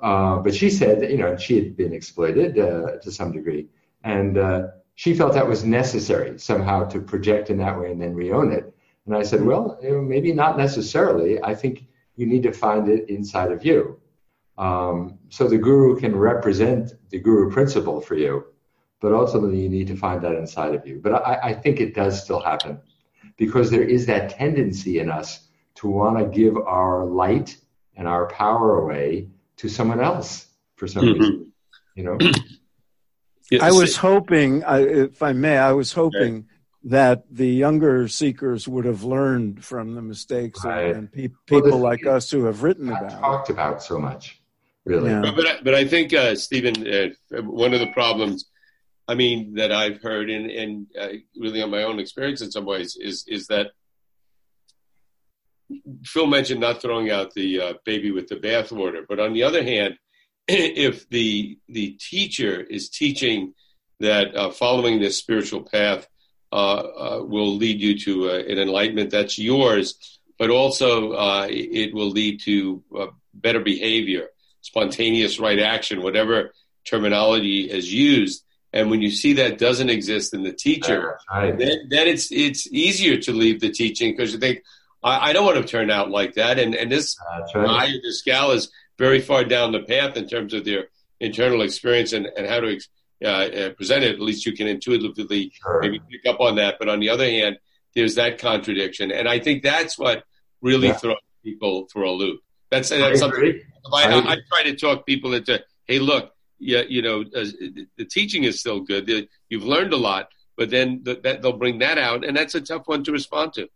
Uh, 0.00 0.38
but 0.38 0.54
she 0.54 0.70
said, 0.70 1.00
that, 1.00 1.10
you 1.10 1.18
know, 1.18 1.36
she 1.36 1.56
had 1.56 1.76
been 1.76 1.92
exploited 1.92 2.58
uh, 2.58 2.98
to 3.02 3.10
some 3.10 3.32
degree, 3.32 3.68
and 4.04 4.38
uh, 4.38 4.68
she 4.94 5.14
felt 5.14 5.34
that 5.34 5.46
was 5.46 5.64
necessary 5.64 6.38
somehow 6.38 6.84
to 6.84 7.00
project 7.00 7.50
in 7.50 7.58
that 7.58 7.78
way 7.78 7.90
and 7.90 8.00
then 8.00 8.14
re-own 8.14 8.52
it. 8.52 8.72
And 9.06 9.16
I 9.16 9.22
said, 9.22 9.42
well, 9.44 9.78
maybe 9.82 10.32
not 10.32 10.58
necessarily. 10.58 11.42
I 11.42 11.54
think 11.54 11.86
you 12.18 12.26
need 12.26 12.42
to 12.42 12.52
find 12.52 12.88
it 12.88 13.08
inside 13.08 13.52
of 13.52 13.64
you. 13.64 14.00
Um, 14.58 15.20
so 15.28 15.46
the 15.46 15.56
guru 15.56 15.98
can 16.00 16.16
represent 16.16 16.94
the 17.10 17.20
guru 17.20 17.48
principle 17.48 18.00
for 18.00 18.16
you, 18.16 18.46
but 19.00 19.12
ultimately 19.12 19.62
you 19.62 19.68
need 19.68 19.86
to 19.86 19.96
find 19.96 20.20
that 20.22 20.34
inside 20.34 20.74
of 20.74 20.84
you. 20.84 21.00
But 21.00 21.12
I, 21.24 21.50
I 21.50 21.54
think 21.54 21.80
it 21.80 21.94
does 21.94 22.20
still 22.20 22.40
happen 22.40 22.80
because 23.36 23.70
there 23.70 23.84
is 23.84 24.04
that 24.06 24.30
tendency 24.30 24.98
in 24.98 25.10
us 25.10 25.48
to 25.76 25.86
want 25.86 26.18
to 26.18 26.24
give 26.24 26.56
our 26.56 27.06
light 27.06 27.56
and 27.94 28.08
our 28.08 28.26
power 28.26 28.80
away 28.80 29.28
to 29.58 29.68
someone 29.68 30.00
else 30.00 30.46
for 30.74 30.88
some 30.88 31.04
mm-hmm. 31.04 31.20
reason. 31.20 31.52
You 31.94 32.04
know. 32.04 32.18
Yes. 33.50 33.62
I 33.62 33.72
was 33.72 33.96
hoping, 33.96 34.62
if 34.68 35.22
I 35.22 35.32
may, 35.32 35.56
I 35.56 35.72
was 35.72 35.94
hoping 35.94 36.34
right. 36.34 36.44
That 36.84 37.24
the 37.30 37.48
younger 37.48 38.08
seekers 38.08 38.68
would 38.68 38.84
have 38.84 39.02
learned 39.02 39.64
from 39.64 39.94
the 39.94 40.02
mistakes 40.02 40.64
right. 40.64 40.94
and, 40.94 41.12
pe- 41.12 41.28
people 41.46 41.70
well, 41.70 41.78
like 41.78 42.06
us 42.06 42.30
who 42.30 42.44
have 42.44 42.62
written 42.62 42.88
about 42.88 43.10
talked 43.10 43.50
about 43.50 43.82
so 43.82 43.98
much, 43.98 44.40
really. 44.84 45.10
Yeah. 45.10 45.32
But, 45.34 45.46
I, 45.46 45.56
but 45.62 45.74
I 45.74 45.86
think, 45.86 46.14
uh, 46.14 46.36
Stephen, 46.36 46.86
uh, 46.86 47.42
one 47.42 47.74
of 47.74 47.80
the 47.80 47.92
problems, 47.92 48.48
I 49.08 49.14
mean, 49.14 49.54
that 49.54 49.72
I've 49.72 50.00
heard 50.02 50.30
and, 50.30 50.50
and 50.50 50.86
uh, 50.98 51.08
really 51.36 51.62
on 51.62 51.70
my 51.70 51.82
own 51.82 51.98
experience 51.98 52.42
in 52.42 52.50
some 52.50 52.66
ways 52.66 52.96
is 53.00 53.24
is 53.26 53.46
that 53.46 53.68
Phil 56.04 56.26
mentioned 56.26 56.60
not 56.60 56.80
throwing 56.80 57.10
out 57.10 57.34
the 57.34 57.60
uh, 57.60 57.72
baby 57.84 58.10
with 58.10 58.28
the 58.28 58.36
bathwater, 58.36 59.04
but 59.08 59.18
on 59.18 59.32
the 59.32 59.42
other 59.42 59.62
hand 59.62 59.94
if 60.48 61.08
the 61.08 61.58
the 61.68 61.92
teacher 61.92 62.60
is 62.60 62.90
teaching 62.90 63.54
that 64.00 64.34
uh, 64.36 64.50
following 64.50 65.00
this 65.00 65.18
spiritual 65.18 65.62
path 65.62 66.06
will 66.52 67.56
lead 67.56 67.80
you 67.80 67.98
to 67.98 68.30
uh, 68.30 68.34
an 68.34 68.58
enlightenment 68.58 69.10
that's 69.10 69.38
yours, 69.38 70.18
but 70.38 70.50
also 70.50 71.12
uh, 71.12 71.46
it 71.48 71.94
will 71.94 72.10
lead 72.10 72.40
to 72.42 72.82
uh, 72.98 73.06
better 73.34 73.60
behavior, 73.60 74.28
spontaneous 74.60 75.38
right 75.38 75.58
action, 75.58 76.02
whatever 76.02 76.52
terminology 76.84 77.70
is 77.70 77.92
used. 77.92 78.44
And 78.72 78.90
when 78.90 79.00
you 79.00 79.10
see 79.10 79.34
that 79.34 79.58
doesn't 79.58 79.88
exist 79.88 80.34
in 80.34 80.42
the 80.42 80.52
teacher, 80.52 81.18
right. 81.30 81.58
then, 81.58 81.88
then 81.88 82.06
it's 82.06 82.30
it's 82.30 82.70
easier 82.70 83.16
to 83.22 83.32
leave 83.32 83.60
the 83.60 83.70
teaching 83.70 84.12
because 84.12 84.32
you 84.32 84.38
think 84.38 84.62
I, 85.02 85.30
I, 85.30 85.32
don't 85.32 85.46
want 85.46 85.56
to 85.56 85.64
turn 85.64 85.90
out 85.90 86.10
like 86.10 86.34
that. 86.34 86.58
And 86.58 86.74
and 86.74 86.92
this 86.92 87.16
right. 87.54 87.66
guy, 87.66 87.92
this 88.02 88.22
gal 88.22 88.50
is 88.50 88.70
very 88.98 89.20
far 89.20 89.44
down 89.44 89.72
the 89.72 89.80
path 89.80 90.18
in 90.18 90.28
terms 90.28 90.52
of 90.52 90.66
their 90.66 90.88
internal 91.18 91.62
experience 91.62 92.12
and, 92.12 92.26
and 92.26 92.46
how 92.46 92.60
to 92.60 92.74
ex- 92.74 92.88
uh, 93.24 93.70
presented, 93.76 94.14
at 94.14 94.20
least 94.20 94.46
you 94.46 94.52
can 94.52 94.66
intuitively 94.68 95.52
Sure. 95.60 95.80
maybe 95.82 96.00
pick 96.10 96.26
up 96.26 96.40
on 96.40 96.56
that. 96.56 96.76
But 96.78 96.88
on 96.88 97.00
the 97.00 97.08
other 97.10 97.24
hand, 97.28 97.58
there's 97.94 98.14
that 98.16 98.38
contradiction, 98.38 99.10
and 99.10 99.28
I 99.28 99.38
think 99.38 99.62
that's 99.62 99.98
what 99.98 100.24
really 100.60 100.88
Yeah. 100.88 100.94
throws 100.94 101.16
people 101.42 101.88
for 101.92 102.02
a 102.02 102.12
loop. 102.12 102.40
That's 102.70 102.92
I 102.92 103.14
something. 103.14 103.60
I, 103.92 104.02
I- 104.04 104.32
I, 104.32 104.36
try 104.50 104.62
to 104.64 104.76
talk 104.76 105.06
people 105.06 105.32
into, 105.34 105.62
hey, 105.86 105.98
look, 105.98 106.32
yeah, 106.58 106.82
you 106.88 107.00
know, 107.02 107.22
uh, 107.22 107.44
the 107.96 108.04
teaching 108.04 108.44
is 108.44 108.60
still 108.60 108.80
good. 108.80 109.28
You've 109.48 109.64
learned 109.64 109.92
a 109.92 109.96
lot, 109.96 110.28
but 110.56 110.68
then 110.70 111.02
th- 111.04 111.22
that 111.22 111.40
they'll 111.40 111.52
bring 111.56 111.78
that 111.78 111.96
out, 111.98 112.24
and 112.24 112.36
that's 112.36 112.54
a 112.54 112.60
tough 112.60 112.82
one 112.86 113.02
to 113.04 113.12
respond 113.12 113.54
to. 113.54 113.68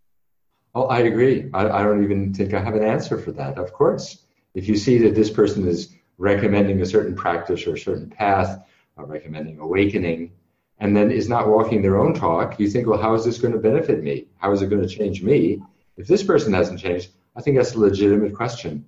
Oh, 0.74 0.84
I 0.86 1.00
agree. 1.00 1.48
I, 1.54 1.68
I 1.68 1.82
don't 1.82 2.02
even 2.04 2.34
think 2.34 2.54
I 2.54 2.60
have 2.60 2.74
an 2.74 2.82
answer 2.84 3.18
for 3.18 3.32
that. 3.32 3.56
Of 3.58 3.72
course, 3.72 4.24
if 4.54 4.68
you 4.68 4.76
see 4.76 4.98
that 4.98 5.14
this 5.14 5.30
person 5.30 5.66
is 5.66 5.94
recommending 6.18 6.80
a 6.82 6.86
certain 6.86 7.14
practice 7.16 7.66
or 7.66 7.74
a 7.74 7.78
certain 7.78 8.10
path, 8.10 8.62
recommending 9.08 9.58
awakening, 9.58 10.32
and 10.78 10.96
then 10.96 11.10
is 11.10 11.28
not 11.28 11.48
walking 11.48 11.82
their 11.82 11.98
own 11.98 12.14
talk, 12.14 12.58
you 12.58 12.68
think, 12.68 12.86
well, 12.86 13.00
how 13.00 13.14
is 13.14 13.24
this 13.24 13.38
going 13.38 13.52
to 13.52 13.58
benefit 13.58 14.02
me? 14.02 14.26
How 14.38 14.52
is 14.52 14.62
it 14.62 14.68
going 14.68 14.82
to 14.82 14.88
change 14.88 15.22
me? 15.22 15.62
If 15.96 16.06
this 16.06 16.22
person 16.22 16.52
hasn't 16.52 16.80
changed, 16.80 17.10
I 17.36 17.42
think 17.42 17.56
that's 17.56 17.74
a 17.74 17.80
legitimate 17.80 18.34
question. 18.34 18.84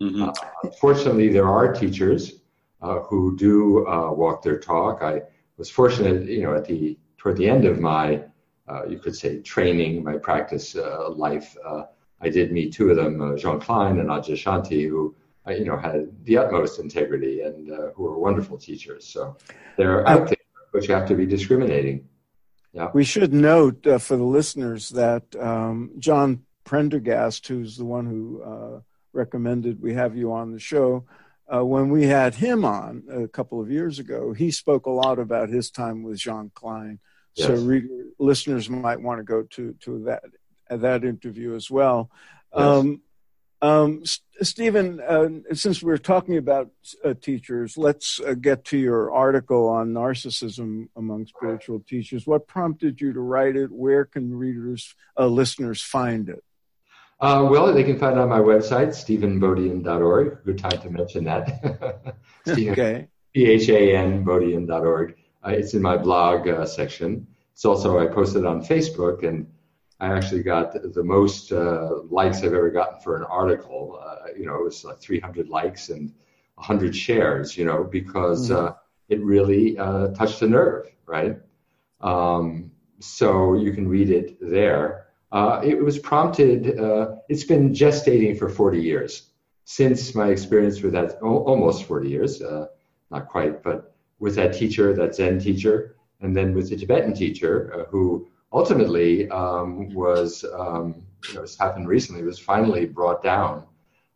Mhm. 0.00 0.34
Fortunately, 0.80 1.28
there 1.28 1.48
are 1.48 1.72
teachers 1.72 2.40
uh, 2.82 3.00
who 3.00 3.36
do 3.36 3.86
uh, 3.86 4.12
walk 4.12 4.42
their 4.42 4.58
talk. 4.58 5.02
I 5.02 5.22
was 5.56 5.70
fortunate, 5.70 6.28
you 6.28 6.42
know, 6.42 6.54
at 6.54 6.66
the 6.66 6.98
toward 7.16 7.36
the 7.36 7.48
end 7.48 7.64
of 7.64 7.80
my, 7.80 8.22
uh, 8.68 8.84
you 8.86 8.98
could 8.98 9.16
say, 9.16 9.40
training, 9.40 10.04
my 10.04 10.18
practice 10.18 10.76
uh, 10.76 11.08
life. 11.10 11.56
Uh, 11.64 11.84
I 12.20 12.28
did 12.28 12.52
meet 12.52 12.72
two 12.74 12.90
of 12.90 12.96
them, 12.96 13.20
uh, 13.20 13.36
Jean 13.36 13.58
Klein 13.60 13.98
and 13.98 14.08
Adyashanti, 14.10 14.88
who 14.88 15.14
uh, 15.46 15.52
you 15.52 15.64
know 15.64 15.76
had 15.76 16.08
the 16.24 16.36
utmost 16.38 16.78
integrity 16.80 17.42
and 17.42 17.70
uh, 17.70 17.90
who 17.94 18.04
were 18.04 18.18
wonderful 18.18 18.58
teachers. 18.58 19.06
So 19.06 19.36
they're 19.76 20.06
out 20.08 20.28
there, 20.28 20.36
but 20.72 20.86
you 20.88 20.94
have 20.94 21.08
to 21.08 21.14
be 21.14 21.26
discriminating. 21.26 22.08
Yeah. 22.72 22.90
We 22.92 23.04
should 23.04 23.32
note 23.32 23.86
uh, 23.86 23.98
for 23.98 24.16
the 24.16 24.24
listeners 24.24 24.88
that 24.90 25.22
um, 25.38 25.92
John 25.98 26.42
Prendergast, 26.64 27.46
who's 27.46 27.76
the 27.76 27.84
one 27.84 28.06
who 28.06 28.42
uh, 28.42 28.80
recommended 29.12 29.80
we 29.80 29.94
have 29.94 30.16
you 30.16 30.32
on 30.32 30.50
the 30.50 30.58
show, 30.58 31.04
uh, 31.54 31.64
when 31.64 31.90
we 31.90 32.04
had 32.04 32.34
him 32.34 32.64
on 32.64 33.04
a 33.10 33.28
couple 33.28 33.60
of 33.60 33.70
years 33.70 33.98
ago, 34.00 34.32
he 34.32 34.50
spoke 34.50 34.86
a 34.86 34.90
lot 34.90 35.18
about 35.20 35.50
his 35.50 35.70
time 35.70 36.02
with 36.02 36.18
Jean 36.18 36.50
Klein. 36.54 36.98
So 37.36 37.50
Yes. 37.54 37.60
re- 37.60 38.04
listeners 38.18 38.70
might 38.70 39.00
want 39.00 39.18
to 39.18 39.24
go 39.24 39.42
to 39.42 39.74
to 39.80 40.04
that 40.04 40.22
that 40.70 41.04
interview 41.04 41.54
as 41.54 41.70
well. 41.70 42.10
Yes. 42.56 42.62
Um, 42.62 43.02
um, 43.64 44.00
S- 44.02 44.20
Stephen, 44.42 45.00
uh, 45.00 45.28
since 45.54 45.82
we're 45.82 45.96
talking 45.96 46.36
about 46.36 46.70
uh, 47.04 47.14
teachers, 47.14 47.78
let's 47.78 48.20
uh, 48.20 48.34
get 48.34 48.64
to 48.66 48.76
your 48.76 49.10
article 49.12 49.68
on 49.68 49.94
narcissism 49.94 50.88
among 50.96 51.26
spiritual 51.26 51.80
teachers. 51.80 52.26
What 52.26 52.46
prompted 52.46 53.00
you 53.00 53.12
to 53.14 53.20
write 53.20 53.56
it? 53.56 53.70
Where 53.72 54.04
can 54.04 54.34
readers, 54.34 54.94
uh, 55.18 55.28
listeners 55.28 55.80
find 55.80 56.28
it? 56.28 56.44
Uh, 57.20 57.46
well, 57.50 57.72
they 57.72 57.84
can 57.84 57.98
find 57.98 58.18
it 58.18 58.20
on 58.20 58.28
my 58.28 58.40
website, 58.40 58.88
stephenbodian.org. 58.88 60.44
Good 60.44 60.58
time 60.58 60.80
to 60.82 60.90
mention 60.90 61.24
that. 61.24 62.16
Stephen 62.46 62.72
Okay. 62.72 63.08
P-H-A-N, 63.34 64.24
Bodian.org. 64.24 65.16
Uh, 65.44 65.50
it's 65.50 65.74
in 65.74 65.80
my 65.80 65.96
blog 65.96 66.46
uh, 66.48 66.66
section. 66.66 67.26
It's 67.52 67.64
also, 67.64 67.98
I 67.98 68.06
posted 68.12 68.42
it 68.42 68.46
on 68.46 68.62
Facebook, 68.62 69.26
and 69.26 69.46
I 70.00 70.08
actually 70.08 70.42
got 70.42 70.72
the 70.72 71.02
most 71.04 71.52
uh, 71.52 72.02
likes 72.10 72.38
I've 72.38 72.52
ever 72.52 72.70
gotten 72.70 73.00
for 73.00 73.16
an 73.16 73.24
article. 73.24 74.00
Uh, 74.04 74.28
you 74.36 74.46
know, 74.46 74.56
it 74.56 74.64
was 74.64 74.84
like 74.84 75.00
300 75.00 75.48
likes 75.48 75.88
and 75.88 76.12
100 76.56 76.94
shares, 76.94 77.56
you 77.56 77.64
know, 77.64 77.84
because 77.84 78.50
uh, 78.50 78.74
it 79.08 79.22
really 79.22 79.78
uh, 79.78 80.08
touched 80.08 80.42
a 80.42 80.48
nerve, 80.48 80.90
right? 81.06 81.38
Um, 82.00 82.70
so 83.00 83.54
you 83.54 83.72
can 83.72 83.88
read 83.88 84.10
it 84.10 84.36
there. 84.40 85.06
Uh, 85.32 85.60
it 85.64 85.82
was 85.82 85.98
prompted, 85.98 86.78
uh, 86.78 87.16
it's 87.28 87.44
been 87.44 87.72
gestating 87.72 88.38
for 88.38 88.48
40 88.48 88.80
years 88.80 89.30
since 89.64 90.14
my 90.14 90.28
experience 90.28 90.82
with 90.82 90.92
that, 90.92 91.18
al- 91.22 91.44
almost 91.44 91.84
40 91.84 92.08
years, 92.08 92.42
uh, 92.42 92.66
not 93.10 93.28
quite, 93.28 93.62
but 93.62 93.94
with 94.18 94.36
that 94.36 94.54
teacher, 94.54 94.94
that 94.94 95.14
Zen 95.14 95.38
teacher, 95.38 95.96
and 96.20 96.36
then 96.36 96.54
with 96.54 96.70
the 96.70 96.76
Tibetan 96.76 97.14
teacher 97.14 97.72
uh, 97.74 97.84
who 97.90 98.28
ultimately 98.54 99.28
um, 99.30 99.92
was, 99.92 100.44
um, 100.56 101.02
you 101.28 101.34
know, 101.34 101.42
it's 101.42 101.58
happened 101.58 101.88
recently, 101.88 102.22
was 102.22 102.38
finally 102.38 102.86
brought 102.86 103.22
down 103.22 103.64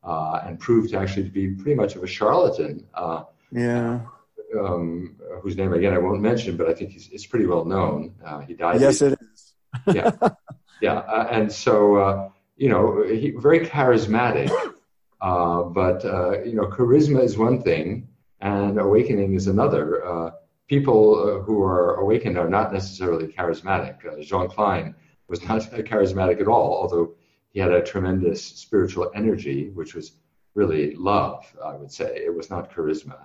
uh, 0.04 0.40
and 0.44 0.58
proved 0.60 0.90
to 0.90 0.98
actually 0.98 1.24
to 1.24 1.30
be 1.30 1.48
pretty 1.48 1.74
much 1.74 1.96
of 1.96 2.02
a 2.02 2.06
charlatan. 2.06 2.86
Uh, 2.94 3.24
Yeah. 3.50 4.00
um, 4.58 5.16
whose 5.42 5.56
name 5.56 5.72
again 5.74 5.92
I 5.92 5.98
won't 5.98 6.22
mention, 6.22 6.56
but 6.56 6.68
I 6.70 6.74
think 6.74 6.90
he's, 6.92 7.08
it's 7.12 7.26
pretty 7.26 7.46
well 7.46 7.64
known. 7.64 8.14
Uh, 8.24 8.40
he 8.40 8.54
died. 8.54 8.80
Yes, 8.80 9.02
it 9.02 9.18
is. 9.20 9.54
yeah, 9.94 10.10
yeah, 10.80 10.98
uh, 11.16 11.26
and 11.30 11.52
so 11.52 11.96
uh, 11.96 12.30
you 12.56 12.68
know, 12.70 13.02
he 13.02 13.30
very 13.32 13.60
charismatic, 13.66 14.50
uh, 15.20 15.62
but 15.64 16.02
uh, 16.04 16.42
you 16.48 16.54
know, 16.54 16.66
charisma 16.76 17.22
is 17.22 17.36
one 17.36 17.60
thing, 17.62 18.08
and 18.40 18.78
awakening 18.78 19.34
is 19.34 19.46
another. 19.48 20.32
People 20.68 21.14
uh, 21.16 21.42
who 21.42 21.62
are 21.62 21.96
awakened 21.96 22.36
are 22.36 22.48
not 22.48 22.72
necessarily 22.72 23.26
charismatic. 23.26 24.04
Uh, 24.04 24.22
Jean 24.22 24.48
Klein 24.48 24.94
was 25.26 25.42
not 25.48 25.62
charismatic 25.90 26.40
at 26.40 26.48
all, 26.48 26.74
although 26.74 27.14
he 27.50 27.60
had 27.60 27.72
a 27.72 27.82
tremendous 27.82 28.44
spiritual 28.44 29.10
energy, 29.14 29.70
which 29.70 29.94
was 29.94 30.12
really 30.54 30.94
love. 30.94 31.46
I 31.64 31.74
would 31.74 31.90
say 31.90 32.22
it 32.24 32.34
was 32.34 32.50
not 32.50 32.72
charisma. 32.72 33.24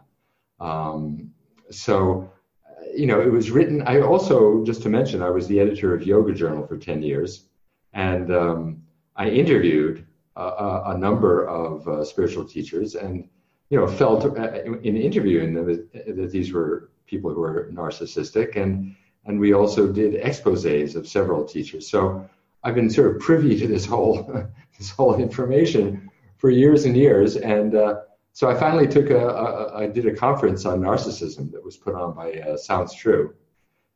Um, 0.59 1.31
so, 1.69 2.31
uh, 2.65 2.85
you 2.95 3.07
know, 3.07 3.19
it 3.19 3.31
was 3.31 3.51
written. 3.51 3.81
I 3.81 4.01
also, 4.01 4.63
just 4.63 4.81
to 4.83 4.89
mention, 4.89 5.21
I 5.21 5.29
was 5.29 5.47
the 5.47 5.59
editor 5.59 5.93
of 5.93 6.03
Yoga 6.03 6.33
Journal 6.33 6.65
for 6.65 6.77
10 6.77 7.01
years. 7.01 7.50
And 7.93 8.33
um, 8.33 8.83
I 9.15 9.29
interviewed 9.29 10.05
a, 10.35 10.43
a, 10.43 10.83
a 10.95 10.97
number 10.97 11.47
of 11.47 11.88
uh, 11.88 12.03
spiritual 12.05 12.45
teachers 12.45 12.95
and, 12.95 13.27
you 13.73 13.79
know, 13.79 13.87
felt 13.87 14.23
uh, 14.37 14.61
in 14.83 14.95
interviewing 14.95 15.55
them 15.55 15.65
that, 15.65 16.29
these 16.31 16.53
were 16.53 16.91
people 17.07 17.33
who 17.33 17.41
were 17.41 17.71
narcissistic. 17.73 18.55
And, 18.55 18.95
and 19.25 19.39
we 19.39 19.55
also 19.55 19.91
did 19.91 20.13
exposes 20.13 20.95
of 20.95 21.07
several 21.07 21.43
teachers. 21.43 21.89
So 21.89 22.29
I've 22.63 22.75
been 22.75 22.91
sort 22.91 23.15
of 23.15 23.19
privy 23.19 23.59
to 23.61 23.65
this 23.65 23.83
whole, 23.83 24.31
this 24.77 24.91
whole 24.91 25.15
information 25.15 26.11
for 26.37 26.51
years 26.51 26.85
and 26.85 26.95
years. 26.95 27.35
And, 27.35 27.73
uh, 27.73 28.01
so 28.31 28.47
I 28.47 28.53
finally 28.53 28.87
took 28.87 29.09
a, 29.09 29.27
a, 29.27 29.77
I 29.79 29.87
did 29.87 30.05
a 30.05 30.15
conference 30.15 30.67
on 30.67 30.79
narcissism 30.79 31.51
that 31.53 31.63
was 31.63 31.75
put 31.75 31.95
on 31.95 32.13
by 32.13 32.33
uh, 32.33 32.57
Sounds 32.57 32.93
True, 32.93 33.35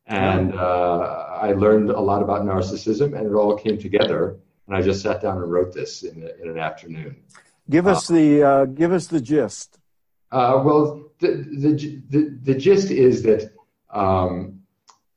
and 0.06 0.54
uh, 0.54 1.40
I 1.42 1.54
learned 1.54 1.90
a 1.90 2.00
lot 2.00 2.22
about 2.22 2.44
narcissism, 2.44 3.18
and 3.18 3.26
it 3.26 3.34
all 3.34 3.58
came 3.58 3.80
together. 3.80 4.38
And 4.68 4.76
I 4.76 4.84
just 4.84 5.02
sat 5.02 5.24
down 5.24 5.38
and 5.42 5.52
wrote 5.52 5.74
this 5.74 6.04
in, 6.04 6.30
in 6.40 6.50
an 6.50 6.60
afternoon. 6.60 7.16
Give 7.70 7.88
us 7.88 8.08
the 8.08 8.44
uh, 8.44 8.66
give 8.66 8.94
us 8.94 9.08
the 9.08 9.22
gist. 9.22 9.80
Uh, 10.32 10.62
well, 10.64 11.12
the, 11.20 11.28
the 11.28 12.02
the 12.10 12.40
the 12.44 12.56
gist 12.56 12.92
is 12.92 13.24
that, 13.24 13.52
um, 13.90 14.62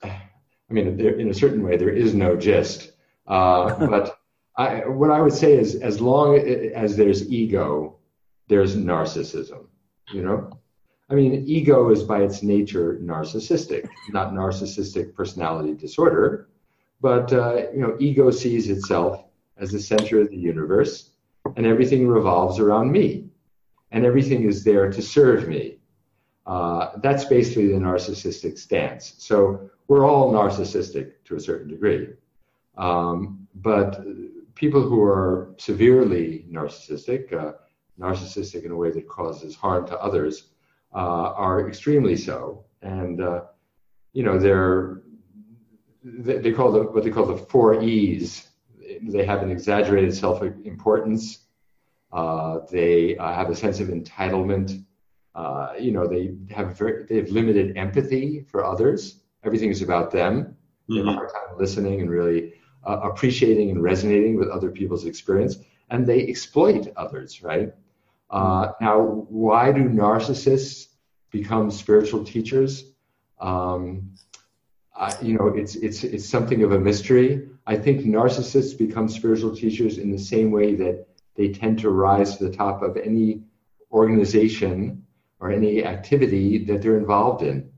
I 0.03 0.21
mean, 0.69 0.97
there, 0.97 1.19
in 1.19 1.31
a 1.31 1.35
certain 1.35 1.63
way, 1.63 1.77
there 1.77 1.91
is 1.91 2.15
no 2.15 2.37
gist, 2.37 2.93
uh, 3.27 3.87
but 3.91 4.19
I, 4.57 4.87
what 4.87 5.11
I 5.11 5.21
would 5.21 5.33
say 5.33 5.53
is, 5.53 5.77
as 5.77 6.01
long 6.01 6.37
as 6.37 6.97
there's 6.97 7.31
ego 7.31 7.97
there's 8.51 8.77
narcissism, 8.77 9.67
you 10.13 10.23
know? 10.23 10.51
I 11.09 11.15
mean, 11.15 11.45
ego 11.47 11.91
is 11.91 12.03
by 12.03 12.23
its 12.23 12.43
nature 12.43 12.99
narcissistic, 13.01 13.89
not 14.11 14.33
narcissistic 14.33 15.15
personality 15.15 15.75
disorder, 15.75 16.49
but, 17.01 17.33
uh, 17.33 17.69
you 17.73 17.81
know, 17.81 17.97
ego 17.99 18.31
sees 18.31 18.69
itself 18.69 19.25
as 19.57 19.71
the 19.71 19.81
center 19.81 20.21
of 20.21 20.31
the 20.31 20.37
universe 20.37 21.11
and 21.57 21.67
everything 21.67 22.07
revolves 22.07 22.59
around 22.59 22.91
me 22.91 23.31
and 23.93 24.05
everything 24.05 24.45
is 24.45 24.65
there 24.65 24.91
to 24.91 25.03
serve 25.03 25.49
me. 25.49 25.79
Uh, 26.47 26.93
that's 27.03 27.25
basically 27.25 27.69
the 27.69 27.79
narcissistic 27.79 28.59
stance. 28.59 29.15
So 29.19 29.71
we're 29.89 30.07
all 30.09 30.33
narcissistic 30.33 31.13
to 31.25 31.37
a 31.37 31.41
certain 31.41 31.69
degree. 31.69 32.09
Um, 32.77 33.47
but 33.55 34.01
people 34.55 34.83
who 34.83 35.03
are 35.03 35.55
severely 35.59 36.47
narcissistic, 36.51 37.33
uh, 37.33 37.53
narcissistic 37.99 38.65
in 38.65 38.71
a 38.71 38.77
way 38.77 38.91
that 38.91 39.09
causes 39.09 39.55
harm 39.55 39.87
to 39.87 39.99
others 39.99 40.51
uh, 40.95 41.33
are 41.35 41.69
extremely 41.69 42.17
so. 42.17 42.65
And, 42.83 43.23
uh, 43.23 43.43
you 44.13 44.23
know, 44.23 44.39
they're, 44.39 45.03
they, 46.03 46.39
they 46.39 46.53
call 46.53 46.73
the, 46.73 46.83
what 46.85 47.05
they 47.05 47.11
call 47.11 47.27
the 47.27 47.37
four 47.37 47.83
E's. 47.83 48.50
They 49.03 49.25
have 49.25 49.43
an 49.43 49.51
exaggerated 49.51 50.15
self 50.15 50.43
importance. 50.43 51.47
Uh, 52.13 52.61
they 52.71 53.17
have 53.19 53.51
a 53.51 53.55
sense 53.55 53.81
of 53.81 53.89
entitlement. 53.89 54.85
Uh, 55.35 55.73
you 55.79 55.93
know, 55.93 56.07
they 56.07 56.35
have 56.51 56.77
very, 56.77 57.05
they 57.07 57.17
have 57.17 57.31
limited 57.31 57.77
empathy 57.77 58.45
for 58.49 58.65
others. 58.65 59.21
Everything 59.45 59.71
is 59.71 59.81
about 59.83 60.11
them. 60.11 60.57
They 60.89 60.97
have 60.97 61.07
a 61.07 61.13
hard 61.13 61.31
time 61.33 61.57
listening 61.59 62.01
and 62.01 62.11
really 62.11 62.55
uh, 62.85 63.01
appreciating 63.05 63.71
and 63.71 63.83
resonating 63.83 64.37
with 64.37 64.49
other 64.49 64.71
people's 64.71 65.07
experience. 65.07 65.57
And 65.91 66.07
they 66.07 66.27
exploit 66.27 66.93
others, 66.97 67.43
right? 67.43 67.73
Uh, 68.31 68.73
now, 68.81 69.01
why 69.29 69.73
do 69.73 69.89
narcissists 69.89 70.89
become 71.31 71.71
spiritual 71.71 72.25
teachers? 72.25 72.93
Um, 73.41 74.13
I, 74.95 75.15
you 75.23 75.35
know, 75.37 75.49
it's 75.49 75.77
it's 75.77 76.05
it's 76.05 76.29
something 76.29 76.63
of 76.63 76.73
a 76.73 76.79
mystery. 76.79 77.49
I 77.67 77.77
think 77.77 78.03
narcissists 78.03 78.77
become 78.77 79.09
spiritual 79.09 79.55
teachers 79.55 79.99
in 79.99 80.11
the 80.11 80.19
same 80.19 80.51
way 80.51 80.75
that 80.77 81.07
they 81.37 81.49
tend 81.49 81.79
to 81.81 81.91
rise 81.91 82.37
to 82.37 82.45
the 82.45 82.57
top 82.57 82.83
of 82.83 82.97
any 82.97 83.43
organization 83.93 85.05
or 85.39 85.51
any 85.51 85.85
activity 85.85 86.65
that 86.65 86.83
they're 86.83 86.99
involved 86.99 87.43
in, 87.43 87.71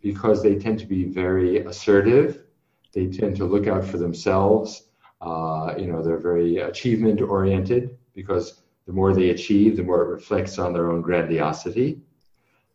because 0.00 0.42
they 0.42 0.56
tend 0.56 0.78
to 0.78 0.86
be 0.86 1.04
very 1.04 1.58
assertive. 1.58 2.44
They 2.92 3.06
tend 3.06 3.36
to 3.36 3.44
look 3.44 3.66
out 3.66 3.84
for 3.84 3.98
themselves. 3.98 4.84
Uh, 5.20 5.74
you 5.78 5.86
know, 5.86 6.02
they're 6.02 6.18
very 6.18 6.58
achievement 6.58 7.20
oriented 7.20 7.96
because 8.14 8.62
the 8.86 8.92
more 8.92 9.14
they 9.14 9.30
achieve, 9.30 9.76
the 9.76 9.82
more 9.82 10.02
it 10.02 10.08
reflects 10.08 10.58
on 10.58 10.72
their 10.72 10.92
own 10.92 11.00
grandiosity. 11.00 12.00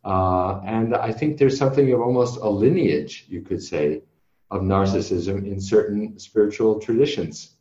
Uh, 0.04 0.60
and 0.64 0.94
I 0.94 1.12
think 1.12 1.38
there's 1.38 1.56
something 1.56 1.92
of 1.92 2.00
almost 2.00 2.38
a 2.40 2.48
lineage, 2.48 3.26
you 3.28 3.42
could 3.42 3.62
say, 3.62 4.02
of 4.50 4.62
narcissism 4.62 5.46
in 5.46 5.60
certain 5.60 6.18
spiritual 6.18 6.80
traditions. 6.80 7.56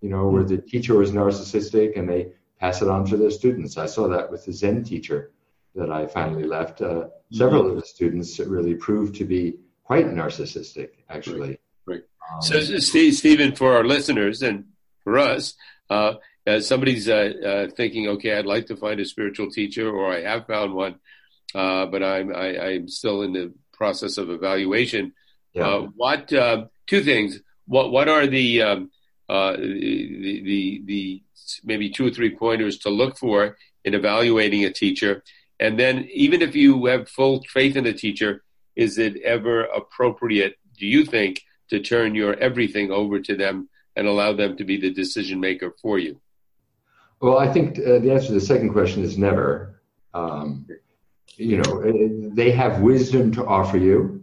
You 0.00 0.10
know, 0.10 0.28
where 0.28 0.44
the 0.44 0.58
teacher 0.58 0.94
was 0.94 1.12
narcissistic 1.12 1.98
and 1.98 2.08
they 2.08 2.32
pass 2.60 2.82
it 2.82 2.88
on 2.88 3.04
to 3.06 3.16
their 3.16 3.30
students. 3.30 3.76
I 3.76 3.86
saw 3.86 4.08
that 4.08 4.30
with 4.30 4.44
the 4.44 4.52
Zen 4.52 4.84
teacher 4.84 5.32
that 5.74 5.90
I 5.90 6.06
finally 6.06 6.44
left. 6.44 6.80
Uh, 6.80 7.08
several 7.30 7.62
mm-hmm. 7.62 7.70
of 7.72 7.80
the 7.80 7.86
students 7.86 8.38
really 8.40 8.74
proved 8.74 9.16
to 9.16 9.24
be 9.24 9.56
quite 9.84 10.06
narcissistic, 10.06 10.90
actually. 11.08 11.58
Right. 11.86 11.86
right. 11.86 12.02
Um, 12.34 12.42
so, 12.42 13.10
Stephen, 13.10 13.54
for 13.54 13.76
our 13.76 13.84
listeners 13.84 14.42
and 14.42 14.64
for 15.04 15.18
us, 15.18 15.54
uh, 15.90 16.14
as 16.46 16.66
somebody's 16.66 17.08
uh, 17.08 17.32
uh, 17.44 17.74
thinking, 17.74 18.08
okay, 18.08 18.34
I'd 18.34 18.46
like 18.46 18.66
to 18.66 18.76
find 18.76 19.00
a 19.00 19.04
spiritual 19.04 19.50
teacher, 19.50 19.88
or 19.90 20.12
I 20.12 20.22
have 20.22 20.46
found 20.46 20.74
one, 20.74 20.96
uh, 21.54 21.86
but 21.86 22.02
I'm 22.02 22.34
I, 22.34 22.46
am 22.46 22.60
i 22.60 22.72
am 22.74 22.88
still 22.88 23.22
in 23.22 23.32
the 23.32 23.52
process 23.72 24.16
of 24.16 24.30
evaluation. 24.30 25.12
Yeah. 25.56 25.66
Uh, 25.66 25.80
what 25.96 26.32
uh, 26.32 26.66
two 26.86 27.02
things? 27.02 27.40
What 27.66 27.90
what 27.90 28.08
are 28.08 28.26
the, 28.26 28.62
um, 28.62 28.90
uh, 29.28 29.52
the, 29.56 30.42
the 30.44 30.82
the 30.84 31.22
maybe 31.64 31.90
two 31.90 32.06
or 32.06 32.10
three 32.10 32.36
pointers 32.36 32.78
to 32.80 32.90
look 32.90 33.16
for 33.16 33.56
in 33.84 33.94
evaluating 33.94 34.64
a 34.64 34.72
teacher? 34.72 35.22
And 35.58 35.80
then, 35.80 36.06
even 36.12 36.42
if 36.42 36.54
you 36.54 36.84
have 36.86 37.08
full 37.08 37.42
faith 37.48 37.76
in 37.76 37.86
a 37.86 37.94
teacher, 37.94 38.44
is 38.74 38.98
it 38.98 39.16
ever 39.22 39.64
appropriate? 39.64 40.56
Do 40.78 40.86
you 40.86 41.06
think 41.06 41.42
to 41.70 41.80
turn 41.80 42.14
your 42.14 42.34
everything 42.34 42.90
over 42.90 43.18
to 43.20 43.34
them 43.34 43.70
and 43.96 44.06
allow 44.06 44.34
them 44.34 44.58
to 44.58 44.64
be 44.64 44.76
the 44.78 44.92
decision 44.92 45.40
maker 45.40 45.72
for 45.80 45.98
you? 45.98 46.20
Well, 47.20 47.38
I 47.38 47.50
think 47.50 47.78
uh, 47.78 47.98
the 48.00 48.12
answer 48.12 48.28
to 48.28 48.34
the 48.34 48.40
second 48.42 48.72
question 48.72 49.02
is 49.02 49.16
never. 49.16 49.80
Um, 50.12 50.66
you 51.36 51.58
know, 51.58 52.30
they 52.34 52.50
have 52.52 52.80
wisdom 52.80 53.32
to 53.32 53.44
offer 53.46 53.78
you, 53.78 54.15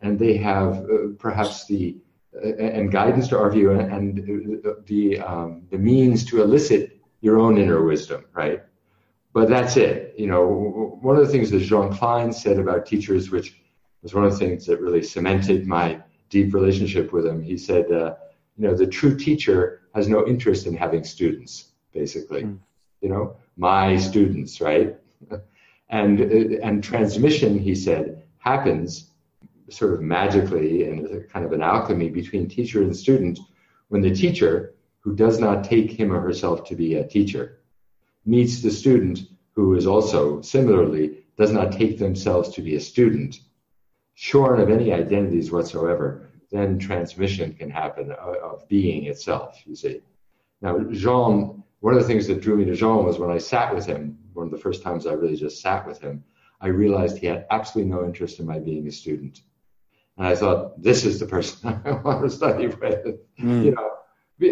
and 0.00 0.18
they 0.18 0.36
have 0.36 0.84
uh, 0.84 1.08
perhaps 1.18 1.66
the 1.66 1.96
uh, 2.34 2.54
and 2.56 2.92
guidance 2.92 3.28
to 3.28 3.38
our 3.38 3.50
view 3.50 3.72
and 3.72 4.60
uh, 4.64 4.72
the 4.86 5.18
um, 5.20 5.62
the 5.70 5.78
means 5.78 6.24
to 6.26 6.42
elicit 6.42 7.00
your 7.20 7.38
own 7.38 7.58
inner 7.58 7.82
wisdom, 7.84 8.24
right? 8.32 8.62
But 9.32 9.48
that's 9.48 9.76
it. 9.76 10.14
You 10.16 10.26
know, 10.26 10.98
one 11.00 11.16
of 11.16 11.26
the 11.26 11.32
things 11.32 11.50
that 11.50 11.60
Jean 11.60 11.92
Klein 11.92 12.32
said 12.32 12.58
about 12.58 12.86
teachers, 12.86 13.30
which 13.30 13.60
was 14.02 14.14
one 14.14 14.24
of 14.24 14.32
the 14.32 14.38
things 14.38 14.66
that 14.66 14.80
really 14.80 15.02
cemented 15.02 15.66
my 15.66 16.00
deep 16.30 16.54
relationship 16.54 17.12
with 17.12 17.26
him. 17.26 17.42
He 17.42 17.56
said, 17.56 17.90
uh, 17.90 18.14
you 18.56 18.66
know, 18.66 18.74
the 18.74 18.86
true 18.86 19.16
teacher 19.16 19.82
has 19.94 20.08
no 20.08 20.26
interest 20.26 20.66
in 20.66 20.76
having 20.76 21.04
students, 21.04 21.72
basically. 21.92 22.44
Mm. 22.44 22.58
You 23.00 23.08
know, 23.08 23.36
my 23.56 23.96
students, 23.96 24.60
right? 24.60 24.96
And, 25.90 26.20
and 26.20 26.84
transmission, 26.84 27.58
he 27.58 27.74
said, 27.74 28.22
happens 28.40 29.08
sort 29.70 29.94
of 29.94 30.00
magically 30.00 30.84
and 30.84 31.28
kind 31.30 31.44
of 31.44 31.52
an 31.52 31.62
alchemy 31.62 32.08
between 32.08 32.48
teacher 32.48 32.82
and 32.82 32.96
student 32.96 33.38
when 33.88 34.02
the 34.02 34.14
teacher, 34.14 34.74
who 35.00 35.14
does 35.14 35.38
not 35.38 35.64
take 35.64 35.90
him 35.90 36.12
or 36.12 36.20
herself 36.20 36.66
to 36.68 36.74
be 36.74 36.94
a 36.94 37.06
teacher, 37.06 37.60
meets 38.26 38.60
the 38.60 38.70
student 38.70 39.20
who 39.52 39.74
is 39.74 39.86
also 39.86 40.40
similarly 40.42 41.24
does 41.36 41.50
not 41.52 41.72
take 41.72 41.98
themselves 41.98 42.50
to 42.50 42.62
be 42.62 42.74
a 42.76 42.80
student, 42.80 43.40
shorn 44.14 44.60
of 44.60 44.70
any 44.70 44.92
identities 44.92 45.52
whatsoever, 45.52 46.30
then 46.50 46.78
transmission 46.78 47.54
can 47.54 47.70
happen 47.70 48.10
of 48.12 48.66
being 48.68 49.04
itself, 49.04 49.62
you 49.64 49.74
see. 49.74 50.00
Now, 50.60 50.78
Jean, 50.90 51.62
one 51.80 51.94
of 51.94 52.00
the 52.00 52.06
things 52.06 52.26
that 52.26 52.40
drew 52.40 52.56
me 52.56 52.64
to 52.64 52.74
Jean 52.74 53.04
was 53.04 53.18
when 53.18 53.30
I 53.30 53.38
sat 53.38 53.74
with 53.74 53.86
him 53.86 54.18
one 54.38 54.46
of 54.46 54.52
the 54.52 54.58
first 54.58 54.82
times 54.82 55.06
I 55.06 55.12
really 55.12 55.36
just 55.36 55.60
sat 55.60 55.86
with 55.86 56.00
him, 56.00 56.24
I 56.60 56.68
realized 56.68 57.18
he 57.18 57.26
had 57.26 57.46
absolutely 57.50 57.92
no 57.92 58.04
interest 58.04 58.38
in 58.40 58.46
my 58.46 58.58
being 58.58 58.86
a 58.86 58.92
student. 58.92 59.42
And 60.18 60.26
I 60.26 60.34
thought, 60.34 60.82
this 60.82 61.04
is 61.04 61.20
the 61.20 61.26
person 61.26 61.80
I 61.84 61.92
want 61.92 62.22
to 62.24 62.30
study 62.30 62.66
with. 62.66 63.18
Mm. 63.40 63.64
You 63.64 63.70
know, 63.70 63.90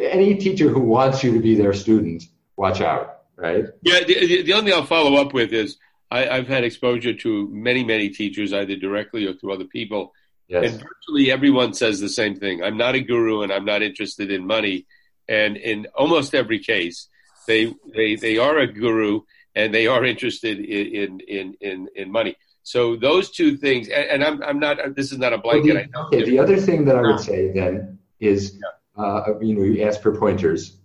any 0.03 0.37
teacher 0.37 0.69
who 0.69 0.81
wants 0.81 1.23
you 1.23 1.33
to 1.33 1.41
be 1.41 1.55
their 1.55 1.75
student, 1.75 2.25
watch 2.57 2.81
out, 2.81 3.23
right? 3.37 3.67
Yeah, 3.83 4.01
the, 4.05 4.43
the 4.43 4.53
only 4.53 4.71
thing 4.71 4.81
I'll 4.81 4.87
follow 4.87 5.21
up 5.21 5.35
with 5.35 5.53
is 5.53 5.77
I, 6.11 6.37
have 6.37 6.49
had 6.49 6.65
exposure 6.65 7.15
to 7.15 7.49
many, 7.51 7.85
many 7.85 8.11
teachers, 8.11 8.53
either 8.53 8.77
directly 8.77 9.27
or 9.27 9.35
through 9.35 9.53
other 9.53 9.65
people. 9.65 10.13
Yes. 10.49 10.73
And 10.73 10.83
virtually 10.83 11.31
everyone 11.31 11.75
says 11.75 12.01
the 12.01 12.09
same 12.09 12.37
thing. 12.37 12.63
I'm 12.63 12.77
not 12.77 12.95
a 12.95 13.01
guru 13.01 13.43
and 13.43 13.53
I'm 13.53 13.65
not 13.65 13.83
interested 13.83 14.31
in 14.31 14.47
money. 14.47 14.87
And 15.29 15.57
in 15.57 15.87
almost 15.97 16.35
every 16.35 16.61
case, 16.61 17.09
they, 17.49 17.75
they, 17.95 18.15
they 18.15 18.39
are 18.39 18.57
a 18.59 18.73
guru 18.73 19.23
and 19.57 19.75
they 19.75 19.87
are 19.89 20.05
interested 20.05 20.61
in 20.61 21.21
in 21.21 21.57
in 21.61 21.89
in, 21.97 22.13
money. 22.13 22.37
So 22.67 22.97
those 22.97 23.31
two 23.31 23.57
things, 23.57 23.87
and, 23.87 24.05
and 24.11 24.25
I'm 24.25 24.43
I'm 24.43 24.59
not. 24.59 24.97
This 24.97 25.13
is 25.13 25.19
not 25.19 25.33
a 25.33 25.39
blanket. 25.39 25.89
Well, 25.95 26.09
the, 26.11 26.17
okay, 26.17 26.29
the 26.29 26.41
other 26.41 26.57
thing 26.57 26.85
that 26.87 26.97
I 26.97 27.01
would 27.01 27.21
say 27.21 27.53
then 27.53 27.97
is, 28.19 28.59
yeah. 28.59 29.05
uh, 29.05 29.39
you 29.41 29.55
know, 29.55 29.63
you 29.63 29.85
ask 29.87 30.03
for 30.03 30.19
pointers. 30.19 30.79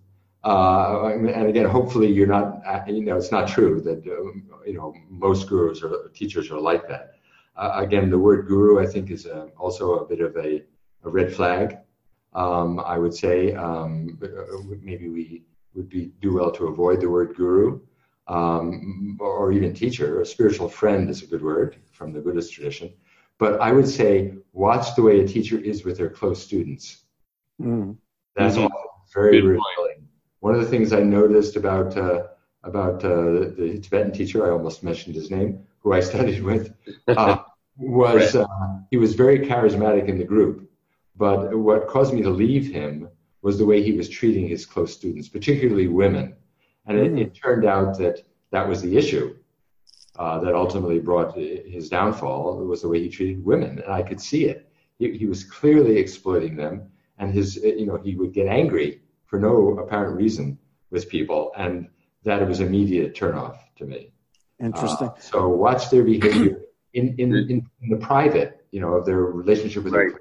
Uh, 0.43 1.07
and 1.07 1.47
again, 1.47 1.65
hopefully 1.65 2.05
you're 2.05 2.27
not, 2.27 2.61
uh, 2.67 2.81
you 2.85 3.03
know, 3.03 3.17
it's 3.17 3.31
not 3.31 3.47
true 3.47 3.81
that, 3.81 3.99
uh, 4.05 4.63
you 4.63 4.75
know, 4.77 4.93
most 5.09 5.49
gurus 5.49 5.81
or 5.81 6.09
teachers 6.13 6.51
are 6.51 6.59
like 6.59 6.87
that. 6.87 7.13
Uh, 7.55 7.71
again, 7.77 8.11
the 8.11 8.19
word 8.19 8.47
guru, 8.47 8.79
I 8.79 8.85
think, 8.85 9.09
is 9.09 9.25
a, 9.25 9.35
uh, 9.35 9.45
also 9.57 9.95
a 9.95 10.05
bit 10.05 10.21
of 10.21 10.37
a, 10.37 10.63
a 11.03 11.09
red 11.09 11.33
flag. 11.33 11.79
Um, 12.33 12.79
I 12.79 12.99
would 12.99 13.15
say 13.15 13.55
um, 13.55 14.19
maybe 14.83 15.09
we 15.09 15.45
would 15.73 15.89
be 15.89 16.11
do 16.21 16.35
well 16.35 16.51
to 16.51 16.67
avoid 16.67 17.01
the 17.01 17.09
word 17.09 17.35
guru 17.35 17.79
um, 18.27 19.17
or 19.19 19.51
even 19.51 19.73
teacher, 19.73 20.21
a 20.21 20.25
spiritual 20.25 20.69
friend 20.69 21.09
is 21.09 21.23
a 21.23 21.27
good 21.27 21.43
word 21.43 21.77
from 21.91 22.13
the 22.13 22.19
Buddhist 22.19 22.53
tradition. 22.53 22.93
But 23.37 23.59
I 23.59 23.71
would 23.71 23.87
say, 23.87 24.33
watch 24.53 24.95
the 24.95 25.01
way 25.01 25.19
a 25.19 25.27
teacher 25.27 25.57
is 25.57 25.83
with 25.83 25.97
their 25.97 26.09
close 26.09 26.41
students. 26.43 27.03
Mm. 27.59 27.97
That's 28.35 28.55
mm-hmm. 28.55 28.67
very 29.13 29.41
revealing. 29.41 30.07
One 30.39 30.55
of 30.55 30.61
the 30.61 30.67
things 30.67 30.93
I 30.93 31.01
noticed 31.01 31.55
about 31.55 31.97
uh, 31.97 32.27
about 32.63 33.03
uh, 33.03 33.49
the 33.57 33.79
Tibetan 33.81 34.11
teacher, 34.11 34.45
I 34.45 34.51
almost 34.51 34.83
mentioned 34.83 35.15
his 35.15 35.31
name, 35.31 35.65
who 35.79 35.93
I 35.93 35.99
studied 36.11 36.43
with, 36.43 36.73
uh, 37.07 37.37
was 37.77 38.35
right. 38.35 38.43
Uh, 38.43 38.77
he 38.91 38.97
was 38.97 39.15
very 39.15 39.39
charismatic 39.39 40.07
in 40.07 40.17
the 40.17 40.23
group. 40.23 40.69
But 41.15 41.55
what 41.55 41.87
caused 41.87 42.13
me 42.13 42.21
to 42.21 42.29
leave 42.29 42.71
him 42.71 43.09
was 43.41 43.57
the 43.57 43.65
way 43.65 43.81
he 43.83 43.93
was 43.93 44.09
treating 44.09 44.47
his 44.47 44.65
close 44.65 44.93
students, 44.93 45.27
particularly 45.27 45.87
women. 45.87 46.35
And 46.85 46.97
it, 46.97 47.17
it 47.17 47.35
turned 47.35 47.65
out 47.65 47.97
that 47.99 48.23
that 48.51 48.67
was 48.67 48.81
the 48.81 48.97
issue 48.97 49.35
uh, 50.17 50.39
that 50.39 50.55
ultimately 50.55 50.99
brought 50.99 51.35
his 51.35 51.89
downfall 51.89 52.57
was 52.57 52.81
the 52.81 52.89
way 52.89 53.01
he 53.01 53.09
treated 53.09 53.43
women. 53.43 53.79
And 53.79 53.91
I 53.91 54.01
could 54.01 54.19
see 54.19 54.45
it. 54.45 54.69
He, 54.99 55.17
he 55.17 55.25
was 55.25 55.43
clearly 55.43 55.97
exploiting 55.97 56.55
them. 56.55 56.89
And 57.17 57.33
his, 57.33 57.55
you 57.57 57.85
know, 57.85 57.97
he 57.97 58.15
would 58.15 58.33
get 58.33 58.47
angry 58.47 59.01
for 59.25 59.39
no 59.39 59.77
apparent 59.79 60.17
reason 60.17 60.57
with 60.89 61.07
people. 61.07 61.51
And 61.57 61.87
that 62.23 62.45
was 62.47 62.59
immediate 62.59 63.15
turnoff 63.15 63.57
to 63.77 63.85
me. 63.85 64.11
Interesting. 64.59 65.07
Uh, 65.07 65.19
so 65.19 65.47
watch 65.47 65.89
their 65.89 66.03
behavior 66.03 66.61
in, 66.93 67.15
in, 67.17 67.33
in, 67.35 67.67
in, 67.81 67.89
the 67.89 67.97
private, 67.97 68.65
you 68.71 68.81
know, 68.81 68.93
of 68.93 69.05
their 69.05 69.21
relationship 69.21 69.83
with 69.83 69.93
right. 69.93 70.09
their 70.11 70.19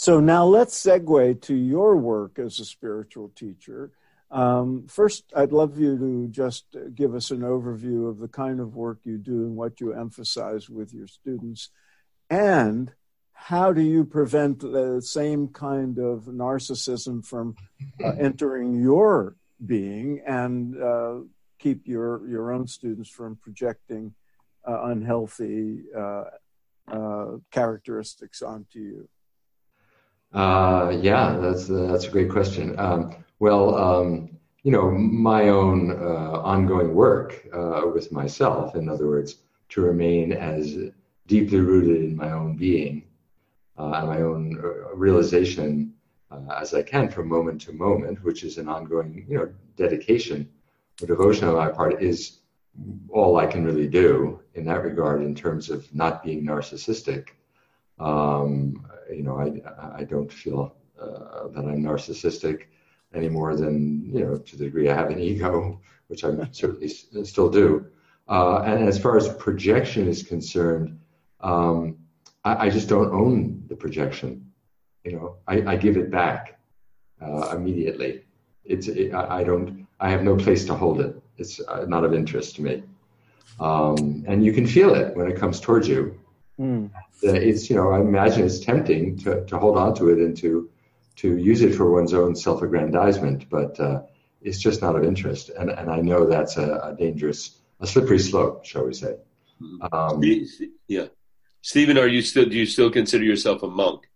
so 0.00 0.18
now 0.18 0.46
let's 0.46 0.82
segue 0.82 1.42
to 1.42 1.54
your 1.54 1.94
work 1.94 2.38
as 2.38 2.58
a 2.58 2.64
spiritual 2.64 3.28
teacher. 3.36 3.90
Um, 4.30 4.86
first, 4.86 5.24
I'd 5.34 5.52
love 5.52 5.78
you 5.78 5.98
to 5.98 6.28
just 6.28 6.64
give 6.94 7.14
us 7.14 7.30
an 7.30 7.40
overview 7.40 8.08
of 8.08 8.18
the 8.18 8.28
kind 8.28 8.60
of 8.60 8.76
work 8.76 9.00
you 9.04 9.18
do 9.18 9.44
and 9.44 9.56
what 9.56 9.80
you 9.80 9.92
emphasize 9.92 10.70
with 10.70 10.94
your 10.94 11.08
students. 11.08 11.70
And 12.28 12.92
how 13.32 13.72
do 13.72 13.80
you 13.80 14.04
prevent 14.04 14.60
the 14.60 15.00
same 15.02 15.48
kind 15.48 15.98
of 15.98 16.24
narcissism 16.24 17.24
from 17.24 17.56
uh, 18.04 18.10
entering 18.20 18.80
your 18.80 19.36
being 19.64 20.20
and 20.26 20.80
uh, 20.80 21.20
keep 21.58 21.88
your, 21.88 22.26
your 22.28 22.52
own 22.52 22.66
students 22.66 23.10
from 23.10 23.36
projecting 23.36 24.14
uh, 24.68 24.84
unhealthy 24.84 25.82
uh, 25.96 26.24
uh, 26.92 27.36
characteristics 27.50 28.42
onto 28.42 28.78
you? 28.78 29.08
Uh, 30.32 30.96
yeah, 31.00 31.36
that's 31.40 31.66
that's 31.66 32.06
a 32.06 32.10
great 32.10 32.30
question. 32.30 32.78
Um, 32.78 33.16
well, 33.40 33.74
um, 33.74 34.38
you 34.62 34.70
know, 34.70 34.90
my 34.90 35.48
own 35.48 35.90
uh, 35.90 36.40
ongoing 36.42 36.94
work 36.94 37.46
uh, 37.52 37.82
with 37.92 38.12
myself, 38.12 38.76
in 38.76 38.88
other 38.88 39.08
words, 39.08 39.36
to 39.70 39.80
remain 39.80 40.32
as 40.32 40.76
deeply 41.26 41.58
rooted 41.60 42.04
in 42.04 42.14
my 42.14 42.30
own 42.32 42.56
being 42.56 43.02
uh, 43.78 43.92
and 43.92 44.08
my 44.08 44.20
own 44.20 44.60
uh, 44.62 44.94
realization 44.94 45.94
uh, 46.30 46.54
as 46.60 46.74
I 46.74 46.82
can 46.82 47.08
from 47.08 47.28
moment 47.28 47.62
to 47.62 47.72
moment, 47.72 48.22
which 48.22 48.44
is 48.44 48.58
an 48.58 48.68
ongoing, 48.68 49.24
you 49.26 49.38
know, 49.38 49.50
dedication 49.76 50.48
or 51.02 51.06
devotion 51.06 51.48
on 51.48 51.54
my 51.54 51.70
part, 51.70 52.02
is 52.02 52.40
all 53.08 53.38
I 53.38 53.46
can 53.46 53.64
really 53.64 53.88
do 53.88 54.40
in 54.54 54.64
that 54.66 54.84
regard 54.84 55.22
in 55.22 55.34
terms 55.34 55.70
of 55.70 55.92
not 55.94 56.22
being 56.22 56.44
narcissistic. 56.44 57.28
Um, 57.98 58.86
you 59.10 59.22
know, 59.22 59.38
I, 59.38 60.00
I 60.00 60.04
don't 60.04 60.30
feel 60.30 60.74
uh, 61.00 61.48
that 61.48 61.64
I'm 61.64 61.82
narcissistic 61.82 62.64
any 63.14 63.28
more 63.28 63.56
than, 63.56 64.04
you 64.04 64.24
know, 64.24 64.38
to 64.38 64.56
the 64.56 64.64
degree 64.64 64.88
I 64.88 64.94
have 64.94 65.10
an 65.10 65.18
ego, 65.18 65.80
which 66.08 66.24
I 66.24 66.30
certainly 66.52 66.88
still 66.88 67.48
do. 67.48 67.86
Uh, 68.28 68.62
and 68.64 68.88
as 68.88 68.98
far 68.98 69.16
as 69.16 69.28
projection 69.34 70.06
is 70.06 70.22
concerned, 70.22 70.98
um, 71.40 71.98
I, 72.44 72.66
I, 72.66 72.70
just 72.70 72.88
don't 72.88 73.12
own 73.12 73.64
the 73.68 73.74
projection. 73.74 74.52
You 75.04 75.12
know, 75.12 75.36
I, 75.48 75.72
I 75.72 75.76
give 75.76 75.96
it 75.96 76.10
back 76.10 76.60
uh, 77.20 77.54
immediately. 77.56 78.24
It's 78.64 78.86
it, 78.86 79.12
I 79.14 79.42
don't. 79.42 79.86
I 79.98 80.10
have 80.10 80.22
no 80.22 80.36
place 80.36 80.64
to 80.66 80.74
hold 80.74 81.00
it. 81.00 81.20
It's 81.38 81.60
uh, 81.60 81.86
not 81.88 82.04
of 82.04 82.14
interest 82.14 82.56
to 82.56 82.62
me. 82.62 82.82
Um, 83.58 84.24
and 84.28 84.44
you 84.44 84.52
can 84.52 84.66
feel 84.66 84.94
it 84.94 85.16
when 85.16 85.30
it 85.30 85.36
comes 85.36 85.60
towards 85.60 85.88
you. 85.88 86.18
Mm. 86.58 86.90
It's 87.22 87.68
you 87.68 87.76
know 87.76 87.90
I 87.90 88.00
imagine 88.00 88.44
it's 88.44 88.60
tempting 88.60 89.18
to, 89.18 89.44
to 89.46 89.58
hold 89.58 89.76
on 89.76 89.94
to 89.96 90.10
it 90.10 90.18
and 90.18 90.36
to 90.38 90.70
to 91.20 91.36
use 91.36 91.60
it 91.62 91.74
for 91.74 91.90
one's 91.90 92.14
own 92.14 92.34
self-aggrandizement, 92.34 93.48
but 93.50 93.78
uh, 93.78 94.02
it's 94.40 94.58
just 94.58 94.80
not 94.80 94.96
of 94.96 95.04
interest. 95.04 95.50
And 95.50 95.70
and 95.70 95.90
I 95.90 96.00
know 96.00 96.26
that's 96.26 96.56
a, 96.56 96.80
a 96.82 96.96
dangerous, 96.98 97.58
a 97.80 97.86
slippery 97.86 98.18
slope, 98.18 98.64
shall 98.64 98.86
we 98.86 98.94
say? 98.94 99.16
Mm-hmm. 99.60 99.94
Um, 99.94 100.22
yeah, 100.88 101.06
Stephen, 101.62 101.98
are 101.98 102.08
you 102.08 102.22
still? 102.22 102.46
Do 102.46 102.56
you 102.56 102.66
still 102.66 102.90
consider 102.90 103.24
yourself 103.24 103.62
a 103.62 103.68
monk? 103.68 104.08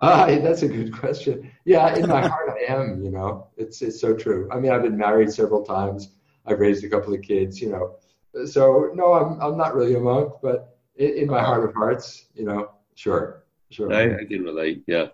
Uh, 0.00 0.26
that's 0.46 0.62
a 0.62 0.68
good 0.68 0.92
question. 0.92 1.50
Yeah, 1.64 1.96
in 1.96 2.08
my 2.08 2.26
heart, 2.26 2.50
I 2.50 2.72
am. 2.72 3.02
You 3.04 3.10
know, 3.10 3.48
it's 3.56 3.82
it's 3.82 4.00
so 4.00 4.14
true. 4.14 4.48
I 4.52 4.60
mean, 4.60 4.70
I've 4.70 4.82
been 4.82 4.96
married 4.96 5.32
several 5.32 5.64
times. 5.64 6.10
I've 6.46 6.60
raised 6.60 6.84
a 6.84 6.88
couple 6.88 7.14
of 7.14 7.22
kids. 7.22 7.60
You 7.60 7.70
know, 7.70 8.46
so 8.46 8.90
no, 8.94 9.14
I'm 9.14 9.40
I'm 9.40 9.56
not 9.56 9.74
really 9.74 9.94
a 9.94 10.00
monk, 10.00 10.34
but 10.40 10.78
in, 10.94 11.10
in 11.18 11.26
my 11.28 11.42
heart 11.42 11.64
of 11.64 11.74
hearts, 11.74 12.26
you 12.34 12.44
know, 12.44 12.70
sure, 12.94 13.42
sure. 13.70 13.92
I, 13.92 14.20
I 14.20 14.24
can 14.24 14.44
relate. 14.44 14.84
Yeah. 14.86 15.08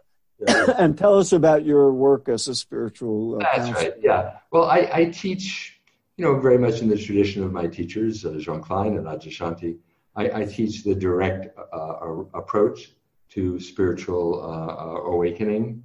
Yeah. 0.46 0.74
and 0.78 0.96
tell 0.96 1.18
us 1.18 1.32
about 1.32 1.64
your 1.64 1.92
work 1.92 2.28
as 2.28 2.48
a 2.48 2.54
spiritual. 2.54 3.36
Uh, 3.36 3.38
That's 3.38 3.58
counselor. 3.58 3.90
right. 3.90 3.92
Yeah. 4.02 4.32
Well, 4.50 4.64
I, 4.64 4.88
I 4.92 5.04
teach, 5.06 5.80
you 6.16 6.24
know, 6.24 6.38
very 6.40 6.58
much 6.58 6.80
in 6.80 6.88
the 6.88 6.98
tradition 6.98 7.42
of 7.42 7.52
my 7.52 7.66
teachers, 7.66 8.24
uh, 8.24 8.36
Jean 8.38 8.60
Klein 8.60 8.96
and 8.96 9.06
Adyashanti. 9.06 9.78
I, 10.16 10.42
I 10.42 10.44
teach 10.44 10.84
the 10.84 10.94
direct 10.94 11.56
uh, 11.72 12.24
approach 12.34 12.92
to 13.30 13.60
spiritual 13.60 14.42
uh, 14.42 15.10
awakening. 15.12 15.84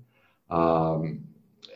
Um, 0.50 1.26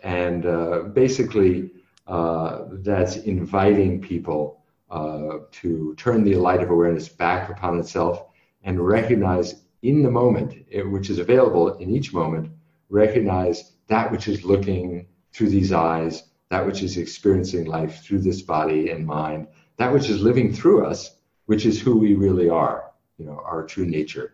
and 0.04 0.46
uh, 0.46 0.84
basically, 0.94 1.72
uh, 2.08 2.66
that's 2.72 3.18
inviting 3.18 4.02
people 4.02 4.64
uh, 4.90 5.40
to 5.52 5.94
turn 5.96 6.24
the 6.24 6.36
light 6.36 6.62
of 6.62 6.70
awareness 6.70 7.10
back 7.10 7.50
upon 7.50 7.80
itself 7.80 8.28
and 8.64 8.80
recognize 8.80 9.64
in 9.82 10.02
the 10.04 10.10
moment, 10.10 10.56
which 10.92 11.10
is 11.10 11.20
available 11.20 11.76
in 11.78 11.90
each 11.90 12.14
moment, 12.14 12.50
recognize 12.90 13.74
that 13.88 14.12
which 14.12 14.28
is 14.28 14.44
looking 14.44 15.08
through 15.34 15.50
these 15.50 15.72
eyes, 15.72 16.24
that 16.50 16.66
which 16.66 16.82
is 16.84 16.98
experiencing 16.98 17.66
life 17.66 18.04
through 18.04 18.20
this 18.20 18.42
body 18.42 18.90
and 18.90 19.06
mind, 19.06 19.48
that 19.78 19.92
which 19.92 20.10
is 20.10 20.22
living 20.22 20.54
through 20.54 20.86
us 20.86 21.18
which 21.48 21.66
is 21.66 21.82
who 21.82 21.98
we 21.98 22.14
really 22.14 22.50
are, 22.50 22.92
you 23.18 23.26
know, 23.26 23.42
our 23.44 23.66
true 23.66 23.86
nature. 23.86 24.34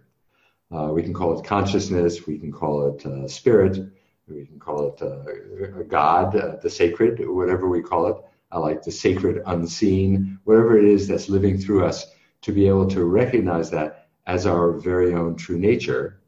Uh, 0.71 0.87
we 0.87 1.03
can 1.03 1.13
call 1.13 1.39
it 1.39 1.45
consciousness, 1.45 2.27
we 2.27 2.37
can 2.37 2.51
call 2.51 2.87
it 2.87 3.05
uh, 3.05 3.27
spirit, 3.27 3.79
we 4.27 4.45
can 4.45 4.59
call 4.59 4.87
it 4.87 5.01
uh, 5.01 5.83
God, 5.83 6.35
uh, 6.35 6.55
the 6.61 6.69
sacred, 6.69 7.23
whatever 7.27 7.69
we 7.69 7.81
call 7.81 8.07
it. 8.07 8.17
I 8.51 8.57
like 8.57 8.81
the 8.81 8.91
sacred 8.91 9.43
unseen, 9.45 10.39
whatever 10.43 10.77
it 10.77 10.85
is 10.85 11.07
that's 11.07 11.29
living 11.29 11.57
through 11.57 11.85
us, 11.85 12.07
to 12.41 12.51
be 12.51 12.67
able 12.67 12.87
to 12.87 13.05
recognize 13.05 13.69
that 13.69 14.07
as 14.25 14.45
our 14.45 14.71
very 14.71 15.13
own 15.13 15.35
true 15.35 15.57
nature 15.57 16.19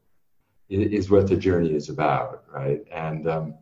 is 0.70 1.10
what 1.10 1.28
the 1.28 1.38
journey 1.38 1.74
is 1.74 1.90
about, 1.90 2.44
right? 2.54 2.82
And 2.92 3.28
um, 3.30 3.54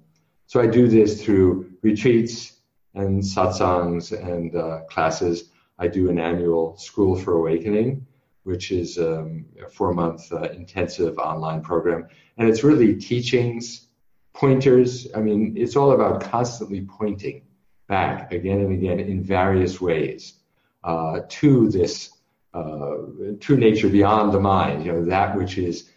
so 0.48 0.62
I 0.62 0.68
do 0.68 0.88
this 0.88 1.24
through 1.24 1.72
retreats 1.82 2.54
and 2.94 3.22
satsangs 3.22 4.12
and 4.12 4.56
uh, 4.56 4.82
classes 4.90 5.50
I 5.80 5.88
do 5.88 6.10
an 6.10 6.20
annual 6.20 6.78
School 6.78 7.16
for 7.16 7.34
Awakening, 7.34 8.06
which 8.44 8.72
is 8.72 8.98
um, 8.98 9.46
a 9.62 9.70
four 9.70 9.94
month 9.94 10.32
uh, 10.32 10.44
intensive 10.52 11.18
online 11.18 11.62
program. 11.62 12.08
And 12.38 12.48
it's 12.48 12.64
really 12.64 12.96
teachings, 12.96 13.88
pointers. 14.34 15.08
I 15.16 15.20
mean, 15.20 15.56
it's 15.58 15.76
all 15.76 15.92
about 15.92 16.22
constantly 16.22 16.82
pointing 16.82 17.44
back 17.88 18.32
again 18.32 18.60
and 18.60 18.74
again 18.74 19.00
in 19.00 19.24
various 19.24 19.82
ways 19.82 20.36
uh, 20.84 21.22
to 21.28 21.70
this 21.70 22.12
uh, 22.54 22.98
true 23.40 23.58
nature 23.58 23.90
beyond 23.90 24.32
the 24.32 24.40
mind, 24.40 24.86
you 24.86 24.92
know, 24.92 25.06
that 25.06 25.36
which 25.36 25.58
is, 25.58 25.90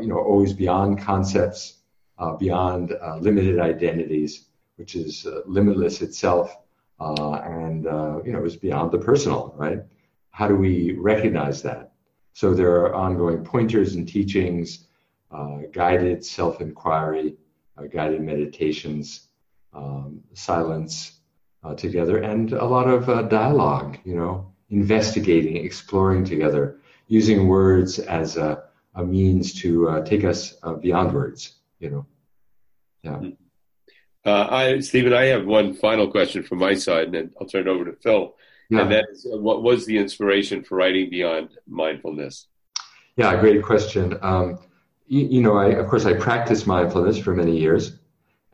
you 0.00 0.06
know, 0.06 0.18
always 0.18 0.52
beyond 0.52 1.00
concepts, 1.00 1.78
uh, 2.18 2.36
beyond 2.36 2.92
uh, 2.92 3.16
limited 3.18 3.58
identities, 3.58 4.46
which 4.76 4.94
is 4.94 5.26
limitless 5.46 6.02
itself 6.02 6.56
uh, 7.00 7.34
and 7.44 7.86
uh, 7.86 8.20
you 8.24 8.32
know 8.32 8.44
it's 8.44 8.56
beyond 8.56 8.92
the 8.92 8.98
personal, 8.98 9.54
right? 9.56 9.80
How 10.30 10.48
do 10.48 10.56
we 10.56 10.92
recognize 10.92 11.62
that? 11.62 11.92
So 12.32 12.54
there 12.54 12.70
are 12.70 12.94
ongoing 12.94 13.44
pointers 13.44 13.94
and 13.94 14.08
teachings, 14.08 14.86
uh, 15.30 15.58
guided 15.72 16.24
self-inquiry, 16.24 17.36
uh, 17.78 17.82
guided 17.84 18.20
meditations, 18.22 19.28
um, 19.72 20.20
silence 20.32 21.20
uh, 21.62 21.74
together, 21.74 22.18
and 22.18 22.52
a 22.52 22.64
lot 22.64 22.88
of 22.88 23.08
uh, 23.08 23.22
dialogue. 23.22 23.98
You 24.04 24.16
know, 24.16 24.52
investigating, 24.70 25.56
exploring 25.56 26.24
together, 26.24 26.78
using 27.08 27.46
words 27.46 27.98
as 27.98 28.36
a, 28.36 28.63
a 28.94 29.04
means 29.04 29.54
to 29.62 30.02
take 30.04 30.24
us 30.24 30.54
beyond 30.80 31.12
words. 31.12 31.54
You 31.78 31.90
know, 31.90 32.06
yeah. 33.02 33.30
Uh, 34.24 34.48
I, 34.50 34.80
Stephen, 34.80 35.12
I 35.12 35.26
have 35.26 35.44
one 35.44 35.74
final 35.74 36.10
question 36.10 36.42
from 36.42 36.58
my 36.58 36.74
side, 36.74 37.06
and 37.06 37.14
then 37.14 37.30
I'll 37.38 37.46
turn 37.46 37.62
it 37.62 37.70
over 37.70 37.84
to 37.84 37.92
Phil. 37.92 38.34
Yeah. 38.70 38.80
And 38.80 38.92
that 38.92 39.04
is, 39.12 39.26
uh, 39.30 39.36
what 39.36 39.62
was 39.62 39.84
the 39.84 39.98
inspiration 39.98 40.64
for 40.64 40.76
writing 40.76 41.10
Beyond 41.10 41.50
Mindfulness? 41.68 42.46
Yeah, 43.16 43.38
great 43.38 43.62
question. 43.62 44.18
Um, 44.22 44.58
you, 45.06 45.26
you, 45.26 45.42
know, 45.42 45.58
I, 45.58 45.66
of 45.66 45.86
course, 45.88 46.06
I 46.06 46.14
practiced 46.14 46.66
mindfulness 46.66 47.18
for 47.18 47.34
many 47.34 47.56
years, 47.58 47.98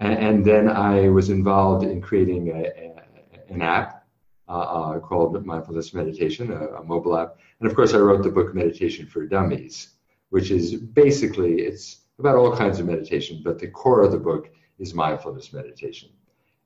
and, 0.01 0.19
and 0.19 0.45
then 0.45 0.69
I 0.69 1.09
was 1.09 1.31
involved 1.31 1.85
in 1.85 2.01
creating 2.01 2.49
a, 2.49 2.63
a, 2.63 3.55
an 3.55 3.63
app 3.63 4.05
uh, 4.49 4.53
uh, 4.53 4.99
called 4.99 5.47
Mindfulness 5.47 5.95
Meditation, 5.95 6.51
a, 6.51 6.81
a 6.81 6.83
mobile 6.83 7.17
app. 7.17 7.37
And 7.61 7.71
of 7.71 7.77
course, 7.77 7.95
I 7.95 7.99
wrote 7.99 8.25
the 8.25 8.31
book 8.31 8.53
Meditation 8.53 9.07
for 9.07 9.25
Dummies, 9.27 9.91
which 10.31 10.51
is 10.51 10.75
basically 10.75 11.63
it's 11.63 12.03
about 12.19 12.37
all 12.37 12.57
kinds 12.57 12.81
of 12.81 12.87
meditation, 12.87 13.43
but 13.45 13.59
the 13.59 13.69
core 13.69 14.03
of 14.03 14.13
the 14.13 14.19
book 14.19 14.51
is 14.79 14.95
mindfulness 14.95 15.53
meditation. 15.53 16.09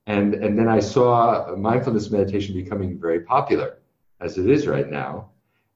And, 0.07 0.35
and 0.35 0.59
then 0.59 0.69
I 0.69 0.81
saw 0.81 1.55
mindfulness 1.57 2.11
meditation 2.11 2.55
becoming 2.55 2.99
very 2.99 3.21
popular, 3.21 3.79
as 4.21 4.39
it 4.39 4.49
is 4.49 4.67
right 4.67 4.89
now. 4.89 5.31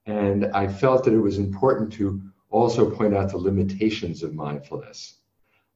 And 0.07 0.47
I 0.47 0.69
felt 0.69 1.05
that 1.05 1.15
it 1.15 1.21
was 1.21 1.39
important 1.39 1.93
to 1.95 2.21
also 2.51 2.91
point 2.91 3.15
out 3.15 3.31
the 3.31 3.39
limitations 3.39 4.23
of 4.23 4.35
mindfulness. 4.35 5.15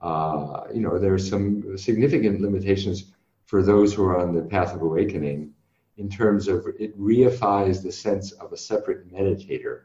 Uh, 0.00 0.64
you 0.72 0.80
know, 0.80 0.98
there 0.98 1.14
are 1.14 1.18
some 1.18 1.76
significant 1.78 2.40
limitations 2.40 3.12
for 3.44 3.62
those 3.62 3.94
who 3.94 4.04
are 4.04 4.18
on 4.18 4.34
the 4.34 4.42
path 4.42 4.74
of 4.74 4.82
awakening 4.82 5.52
in 5.98 6.08
terms 6.08 6.48
of 6.48 6.66
it 6.78 6.98
reifies 6.98 7.82
the 7.82 7.92
sense 7.92 8.32
of 8.32 8.52
a 8.52 8.56
separate 8.56 9.12
meditator 9.12 9.82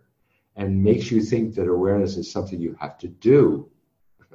and 0.57 0.83
makes 0.83 1.11
you 1.11 1.21
think 1.21 1.53
that 1.55 1.67
awareness 1.67 2.17
is 2.17 2.29
something 2.29 2.59
you 2.59 2.75
have 2.81 2.97
to 2.97 3.07
do. 3.07 3.69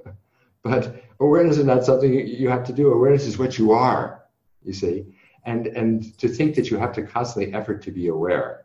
but 0.63 1.03
awareness 1.19 1.59
is 1.59 1.65
not 1.65 1.85
something 1.85 2.15
you 2.15 2.49
have 2.49 2.65
to 2.65 2.73
do. 2.73 2.93
Awareness 2.93 3.27
is 3.27 3.39
what 3.39 3.59
you 3.59 3.73
are, 3.73 4.23
you 4.63 4.73
see. 4.73 5.05
And, 5.45 5.67
and 5.67 6.17
to 6.19 6.29
think 6.29 6.55
that 6.55 6.71
you 6.71 6.77
have 6.77 6.93
to 6.93 7.03
constantly 7.03 7.53
effort 7.53 7.83
to 7.83 7.91
be 7.91 8.07
aware, 8.07 8.65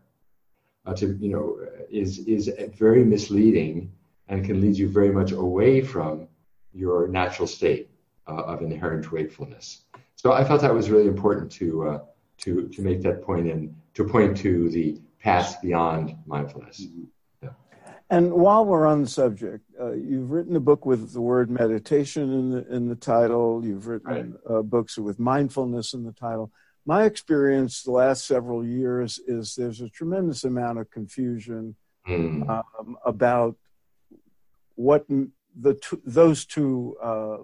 uh, 0.86 0.94
to, 0.94 1.18
you 1.20 1.30
know, 1.30 1.58
is, 1.90 2.20
is 2.20 2.52
very 2.78 3.04
misleading 3.04 3.92
and 4.28 4.46
can 4.46 4.62
lead 4.62 4.78
you 4.78 4.88
very 4.88 5.12
much 5.12 5.32
away 5.32 5.82
from 5.82 6.28
your 6.74 7.08
natural 7.08 7.48
state 7.48 7.90
uh, 8.28 8.44
of 8.44 8.62
inherent 8.62 9.12
wakefulness. 9.12 9.82
So 10.16 10.32
I 10.32 10.44
felt 10.44 10.62
that 10.62 10.74
was 10.74 10.92
really 10.92 11.08
important 11.08 11.52
to, 11.54 11.88
uh, 11.88 12.00
to, 12.40 12.68
to 12.68 12.82
make 12.84 13.02
that 13.02 13.24
point 13.24 13.48
and 13.48 13.76
to 13.96 14.04
point 14.04 14.38
to 14.38 14.70
the 14.70 15.02
path 15.20 15.60
beyond 15.64 16.16
mindfulness. 16.28 16.82
Mm-hmm. 16.86 17.06
And 18.10 18.32
while 18.32 18.66
we're 18.66 18.88
on 18.88 19.02
the 19.02 19.10
subject, 19.10 19.66
uh, 19.80 19.92
you've 19.92 20.32
written 20.32 20.56
a 20.56 20.62
book 20.62 20.86
with 20.86 21.12
the 21.12 21.22
word 21.22 21.50
meditation 21.50 22.32
in 22.32 22.52
the 22.52 22.68
in 22.74 22.88
the 22.88 22.96
title. 22.96 23.66
You've 23.66 23.88
written 23.88 24.38
right. 24.46 24.58
uh, 24.58 24.62
books 24.62 24.98
with 24.98 25.20
mindfulness 25.20 25.94
in 25.94 26.04
the 26.04 26.14
title. 26.14 26.52
My 26.86 27.04
experience 27.04 27.84
the 27.84 27.92
last 27.92 28.26
several 28.26 28.66
years 28.66 29.20
is 29.28 29.56
there's 29.56 29.82
a 29.82 29.90
tremendous 29.90 30.46
amount 30.46 30.80
of 30.80 30.90
confusion 30.90 31.76
mm. 32.08 32.48
um, 32.50 32.98
about 33.06 33.58
what 34.76 35.06
the 35.60 35.74
two, 35.74 36.02
those 36.06 36.46
two 36.46 36.96
uh, 37.04 37.38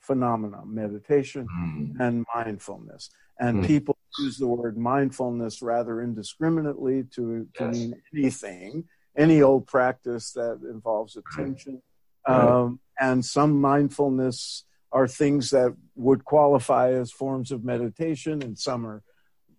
phenomena, 0.00 0.62
meditation 0.64 1.48
mm. 1.58 2.00
and 2.00 2.24
mindfulness. 2.34 3.10
And 3.40 3.64
mm. 3.64 3.66
people 3.66 3.96
use 4.20 4.36
the 4.36 4.46
word 4.46 4.78
mindfulness 4.78 5.60
rather 5.60 6.02
indiscriminately 6.02 7.04
to, 7.14 7.48
to 7.54 7.64
yes. 7.64 7.74
mean 7.74 8.02
anything, 8.14 8.84
any 9.16 9.42
old 9.42 9.66
practice 9.66 10.32
that 10.32 10.60
involves 10.68 11.16
attention. 11.16 11.82
Um, 12.26 12.80
and 12.98 13.24
some 13.24 13.60
mindfulness 13.60 14.64
are 14.92 15.08
things 15.08 15.50
that 15.50 15.74
would 15.96 16.24
qualify 16.24 16.92
as 16.92 17.10
forms 17.10 17.50
of 17.50 17.64
meditation, 17.64 18.42
and 18.42 18.58
some 18.58 18.86
are 18.86 19.02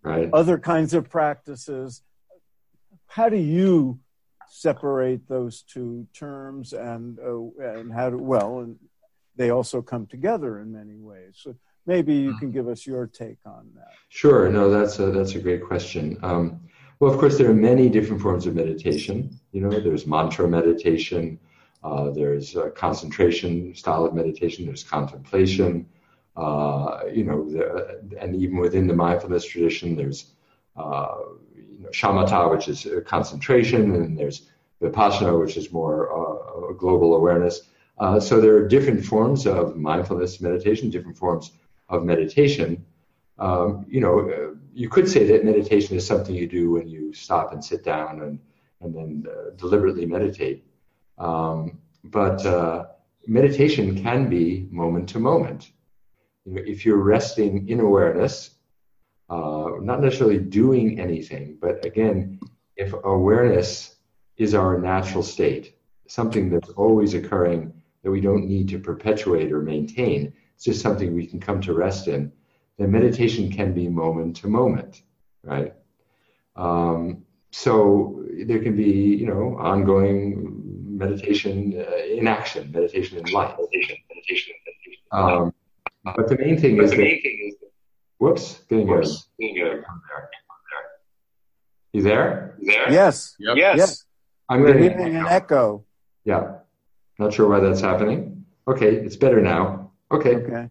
right. 0.02 0.30
other 0.34 0.58
kinds 0.58 0.94
of 0.94 1.10
practices. 1.10 2.02
How 3.08 3.30
do 3.30 3.38
you 3.38 4.00
separate 4.50 5.28
those 5.28 5.64
two 5.64 6.08
terms, 6.14 6.74
and 6.74 7.20
uh, 7.20 7.64
and 7.78 7.94
how 7.94 8.10
do 8.10 8.18
well, 8.18 8.60
and 8.60 8.78
they 9.36 9.50
also 9.50 9.82
come 9.82 10.08
together 10.08 10.60
in 10.60 10.72
many 10.72 10.96
ways. 10.96 11.36
So 11.36 11.56
maybe 11.86 12.14
you 12.16 12.38
can 12.38 12.52
give 12.52 12.68
us 12.68 12.88
your 12.88 13.06
take 13.08 13.38
on 13.46 13.70
that. 13.76 13.92
Sure. 14.10 14.50
No, 14.50 14.70
that's 14.70 15.00
a 15.00 15.12
that's 15.12 15.36
a 15.36 15.40
great 15.40 15.64
question. 15.64 16.18
Um, 16.24 16.62
well, 17.00 17.12
of 17.12 17.20
course, 17.20 17.38
there 17.38 17.50
are 17.50 17.54
many 17.54 17.90
different 17.90 18.22
forms 18.22 18.46
of 18.46 18.56
meditation. 18.56 19.40
You 19.52 19.62
know, 19.62 19.80
there's 19.80 20.08
mantra 20.08 20.48
meditation. 20.48 21.40
Uh, 21.84 22.10
there's 22.12 22.56
concentration 22.76 23.76
style 23.76 24.06
of 24.06 24.14
meditation. 24.14 24.66
There's 24.66 24.84
contemplation. 24.84 25.88
Uh, 26.36 27.02
you 27.14 27.24
know, 27.24 27.50
the, 27.50 28.02
and 28.20 28.36
even 28.36 28.58
within 28.58 28.88
the 28.88 28.94
mindfulness 28.94 29.46
tradition, 29.46 29.96
there's 29.96 30.32
uh, 30.76 31.16
you 31.56 31.80
know, 31.80 31.90
shamatha, 31.90 32.52
which 32.52 32.68
is 32.68 32.88
concentration, 33.06 33.96
and 33.96 34.18
there's 34.18 34.50
vipassana, 34.82 35.40
which 35.40 35.58
is 35.58 35.72
more 35.72 36.12
uh, 36.12 36.74
global 36.74 37.16
awareness. 37.16 37.62
Uh, 37.98 38.20
so 38.20 38.42
there 38.42 38.56
are 38.58 38.68
different 38.68 39.06
forms 39.06 39.48
of 39.48 39.76
mindfulness 39.78 40.42
meditation, 40.42 40.90
different 40.90 41.18
forms 41.18 41.52
of 41.88 42.04
meditation. 42.04 42.86
Um, 43.40 43.86
you 43.88 44.02
know, 44.02 44.30
uh, 44.30 44.45
you 44.76 44.90
could 44.90 45.10
say 45.10 45.26
that 45.26 45.46
meditation 45.46 45.96
is 45.96 46.06
something 46.06 46.36
you 46.36 46.48
do 46.48 46.72
when 46.72 46.88
you 46.88 47.14
stop 47.14 47.54
and 47.54 47.64
sit 47.64 47.84
down 47.84 48.22
and 48.22 48.40
and 48.82 48.94
then 48.94 49.26
deliberately 49.56 50.06
meditate. 50.06 50.64
Um, 51.18 51.80
but 52.04 52.40
meditation 53.26 54.04
can 54.04 54.30
be 54.30 54.68
moment 54.70 55.10
to 55.10 55.20
moment 55.20 55.72
if 56.46 56.86
you're 56.86 56.98
resting 56.98 57.68
in 57.70 57.80
awareness, 57.80 58.52
uh, 59.30 59.72
not 59.82 60.02
necessarily 60.02 60.38
doing 60.40 61.00
anything, 61.00 61.58
but 61.60 61.84
again, 61.86 62.40
if 62.76 62.94
awareness 63.04 63.96
is 64.38 64.54
our 64.54 64.80
natural 64.80 65.24
state, 65.24 65.78
something 66.08 66.50
that's 66.50 66.70
always 66.70 67.14
occurring 67.14 67.74
that 68.04 68.12
we 68.12 68.22
don't 68.22 68.46
need 68.48 68.70
to 68.70 68.78
perpetuate 68.78 69.52
or 69.52 69.62
maintain, 69.62 70.32
it's 70.54 70.66
just 70.66 70.82
something 70.82 71.16
we 71.16 71.26
can 71.26 71.40
come 71.40 71.60
to 71.62 71.74
rest 71.74 72.08
in, 72.08 72.32
then 72.78 72.92
meditation 72.92 73.52
can 73.52 73.74
be 73.74 73.88
moment 73.88 74.38
to 74.38 74.48
moment, 74.48 75.02
right? 75.44 75.74
Um, 76.56 77.24
so 77.52 78.24
there 78.46 78.60
can 78.60 78.76
be, 78.76 78.92
you 79.16 79.28
know, 79.28 79.58
ongoing 79.60 80.62
meditation 80.98 81.74
uh, 81.78 81.96
in 81.98 82.28
action, 82.28 82.72
meditation 82.72 83.18
in 83.20 83.26
life. 83.32 83.56
Meditation, 83.58 83.98
meditation, 84.10 84.54
meditation. 84.66 85.04
Um, 85.12 85.54
but 86.04 86.28
the 86.28 86.38
main 86.38 86.60
thing, 86.60 86.82
is, 86.82 86.92
the 86.92 86.98
main 86.98 87.22
thing 87.22 87.40
is. 87.48 87.56
Whoops, 88.18 88.62
getting 88.70 88.88
whoops, 88.88 89.28
getting 89.40 89.56
there. 89.56 89.86
You 91.92 92.02
there? 92.02 92.58
there? 92.62 92.92
Yes. 92.92 93.36
Yep. 93.40 93.56
Yes. 93.58 93.78
Yes. 93.78 94.06
I'm 94.50 94.62
We're 94.62 94.74
getting 94.74 95.16
an 95.16 95.28
echo. 95.28 95.86
Yeah. 96.26 96.58
Not 97.20 97.34
sure 97.34 97.48
why 97.48 97.62
that's 97.62 97.80
happening. 97.80 98.46
Okay, 98.68 98.96
it's 98.96 99.16
better 99.16 99.42
now. 99.42 99.92
Okay. 100.12 100.36
Okay. 100.36 100.70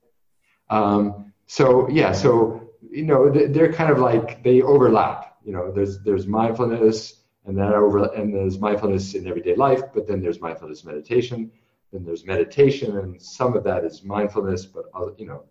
Um, 0.69 1.24
so 1.47 1.89
yeah, 1.89 2.13
so 2.13 2.71
you 2.91 3.05
know 3.05 3.31
they're 3.31 3.73
kind 3.73 3.91
of 3.91 3.99
like 3.99 4.43
they 4.43 4.63
overlap. 4.63 5.37
You 5.45 5.53
know, 5.53 5.71
there's 5.71 6.03
there's 6.03 6.27
mindfulness 6.27 7.25
and 7.45 7.59
that 7.59 7.75
over 7.75 8.05
and 8.15 8.35
there's 8.35 8.59
mindfulness 8.59 9.15
in 9.15 9.27
everyday 9.27 9.55
life, 9.55 9.83
but 9.93 10.07
then 10.07 10.23
there's 10.23 10.41
mindfulness 10.41 10.85
meditation, 10.85 11.51
then 11.93 12.05
there's 12.05 12.25
meditation, 12.25 12.99
and 12.99 13.21
some 13.21 13.55
of 13.55 13.65
that 13.65 13.85
is 13.85 14.03
mindfulness, 14.03 14.65
but 14.65 14.87
other, 14.95 15.13
you 15.19 15.27
know, 15.27 15.43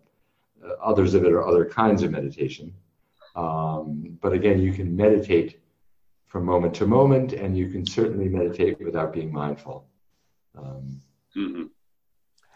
uh, 0.64 0.72
others 0.82 1.14
of 1.14 1.24
it 1.24 1.32
are 1.32 1.46
other 1.46 1.64
kinds 1.64 2.02
of 2.02 2.10
meditation. 2.10 2.72
Um, 3.36 4.18
but 4.20 4.32
again, 4.32 4.60
you 4.60 4.72
can 4.72 4.96
meditate 4.96 5.60
from 6.26 6.44
moment 6.44 6.74
to 6.74 6.86
moment, 6.86 7.32
and 7.32 7.56
you 7.56 7.68
can 7.68 7.86
certainly 7.86 8.28
meditate 8.28 8.80
without 8.80 9.12
being 9.12 9.32
mindful. 9.32 9.86
Um, 10.58 11.00
mm-hmm. 11.36 11.64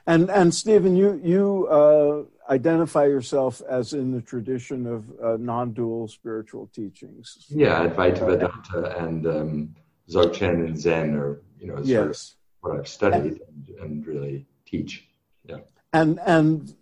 And 0.08 0.30
and 0.30 0.54
Stephen, 0.54 0.96
you 0.96 1.20
you 1.22 1.68
uh, 1.68 2.22
identify 2.50 3.04
yourself 3.04 3.60
as 3.68 3.92
in 3.92 4.10
the 4.10 4.22
tradition 4.22 4.86
of 4.86 5.00
uh, 5.22 5.36
non-dual 5.38 6.08
spiritual 6.08 6.70
teachings. 6.72 7.46
Yeah, 7.50 7.86
Advaita 7.86 8.26
Vedanta 8.26 8.96
and 9.04 9.26
um, 9.26 9.74
Dzogchen 10.10 10.64
and 10.66 10.80
Zen, 10.80 11.14
are 11.14 11.42
you 11.60 11.66
know, 11.68 11.80
yes 11.84 12.36
what 12.60 12.78
I've 12.78 12.88
studied 12.88 13.40
and, 13.48 13.68
and 13.80 14.06
really 14.06 14.46
teach. 14.66 15.06
Yeah. 15.44 15.58
And 15.92 16.18
and 16.24 16.74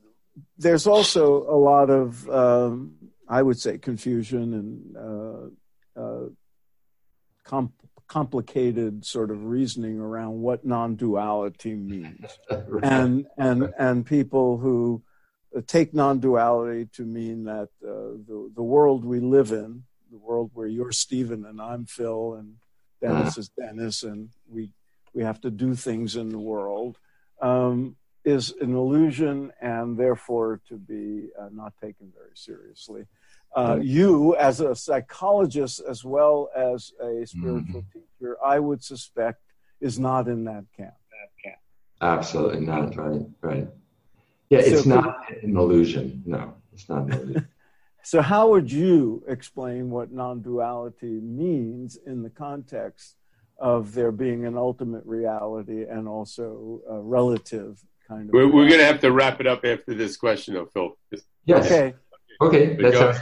there's 0.58 0.86
also 0.86 1.42
a 1.50 1.58
lot 1.58 1.90
of 1.90 2.28
um, 2.30 2.94
I 3.28 3.42
would 3.42 3.58
say 3.58 3.78
confusion 3.78 4.54
and 4.54 4.96
uh, 4.96 6.00
uh, 6.00 6.28
comp- 7.44 7.75
complicated 8.08 9.04
sort 9.04 9.30
of 9.30 9.44
reasoning 9.44 9.98
around 9.98 10.40
what 10.40 10.64
non-duality 10.64 11.74
means, 11.74 12.38
right. 12.50 12.84
and 12.84 13.26
and 13.36 13.72
and 13.78 14.06
people 14.06 14.58
who 14.58 15.02
take 15.66 15.94
non-duality 15.94 16.86
to 16.92 17.02
mean 17.02 17.44
that 17.44 17.68
uh, 17.84 18.16
the 18.26 18.50
the 18.54 18.62
world 18.62 19.04
we 19.04 19.20
live 19.20 19.52
in, 19.52 19.84
the 20.10 20.18
world 20.18 20.50
where 20.54 20.66
you're 20.66 20.92
Stephen 20.92 21.44
and 21.46 21.60
I'm 21.60 21.86
Phil 21.86 22.34
and 22.34 22.54
Dennis 23.00 23.36
uh 23.36 23.40
is 23.40 23.48
Dennis, 23.50 24.02
and 24.02 24.30
we 24.48 24.70
we 25.14 25.22
have 25.22 25.40
to 25.40 25.50
do 25.50 25.74
things 25.74 26.16
in 26.16 26.28
the 26.30 26.38
world, 26.38 26.98
um, 27.40 27.96
is 28.24 28.52
an 28.60 28.74
illusion 28.74 29.52
and 29.60 29.96
therefore 29.96 30.60
to 30.68 30.76
be 30.76 31.28
uh, 31.40 31.48
not 31.52 31.72
taken 31.80 32.12
very 32.14 32.34
seriously. 32.34 33.06
Uh, 33.54 33.78
you, 33.80 34.36
as 34.36 34.60
a 34.60 34.74
psychologist 34.74 35.80
as 35.88 36.04
well 36.04 36.50
as 36.54 36.92
a 37.00 37.26
spiritual 37.26 37.82
mm-hmm. 37.82 38.00
teacher, 38.20 38.36
I 38.44 38.58
would 38.58 38.84
suspect 38.84 39.40
is 39.80 39.98
not 39.98 40.28
in 40.28 40.44
that 40.44 40.64
camp. 40.76 40.94
That 41.10 41.42
camp. 41.42 41.58
Absolutely 42.00 42.66
not. 42.66 42.96
Right. 42.96 43.26
Right. 43.40 43.68
Yeah, 44.50 44.60
it's 44.60 44.84
so, 44.84 44.90
not 44.90 45.18
an 45.42 45.56
illusion. 45.56 46.22
No, 46.26 46.54
it's 46.72 46.88
not 46.88 47.04
an 47.04 47.12
illusion. 47.12 47.48
so, 48.04 48.22
how 48.22 48.50
would 48.50 48.70
you 48.70 49.24
explain 49.26 49.90
what 49.90 50.12
non-duality 50.12 51.20
means 51.20 51.98
in 52.06 52.22
the 52.22 52.30
context 52.30 53.16
of 53.58 53.94
there 53.94 54.12
being 54.12 54.44
an 54.44 54.56
ultimate 54.56 55.04
reality 55.06 55.84
and 55.84 56.06
also 56.06 56.80
a 56.88 57.00
relative 57.00 57.82
kind 58.06 58.28
of. 58.28 58.34
We're, 58.34 58.46
we're 58.46 58.68
going 58.68 58.80
to 58.80 58.86
have 58.86 59.00
to 59.00 59.12
wrap 59.12 59.40
it 59.40 59.46
up 59.46 59.64
after 59.64 59.94
this 59.94 60.16
question, 60.16 60.54
though, 60.54 60.66
Phil. 60.66 60.96
Yes. 61.44 61.66
Okay. 61.66 61.94
Okay, 62.40 62.76
that 62.76 62.94
sounds, 62.94 63.18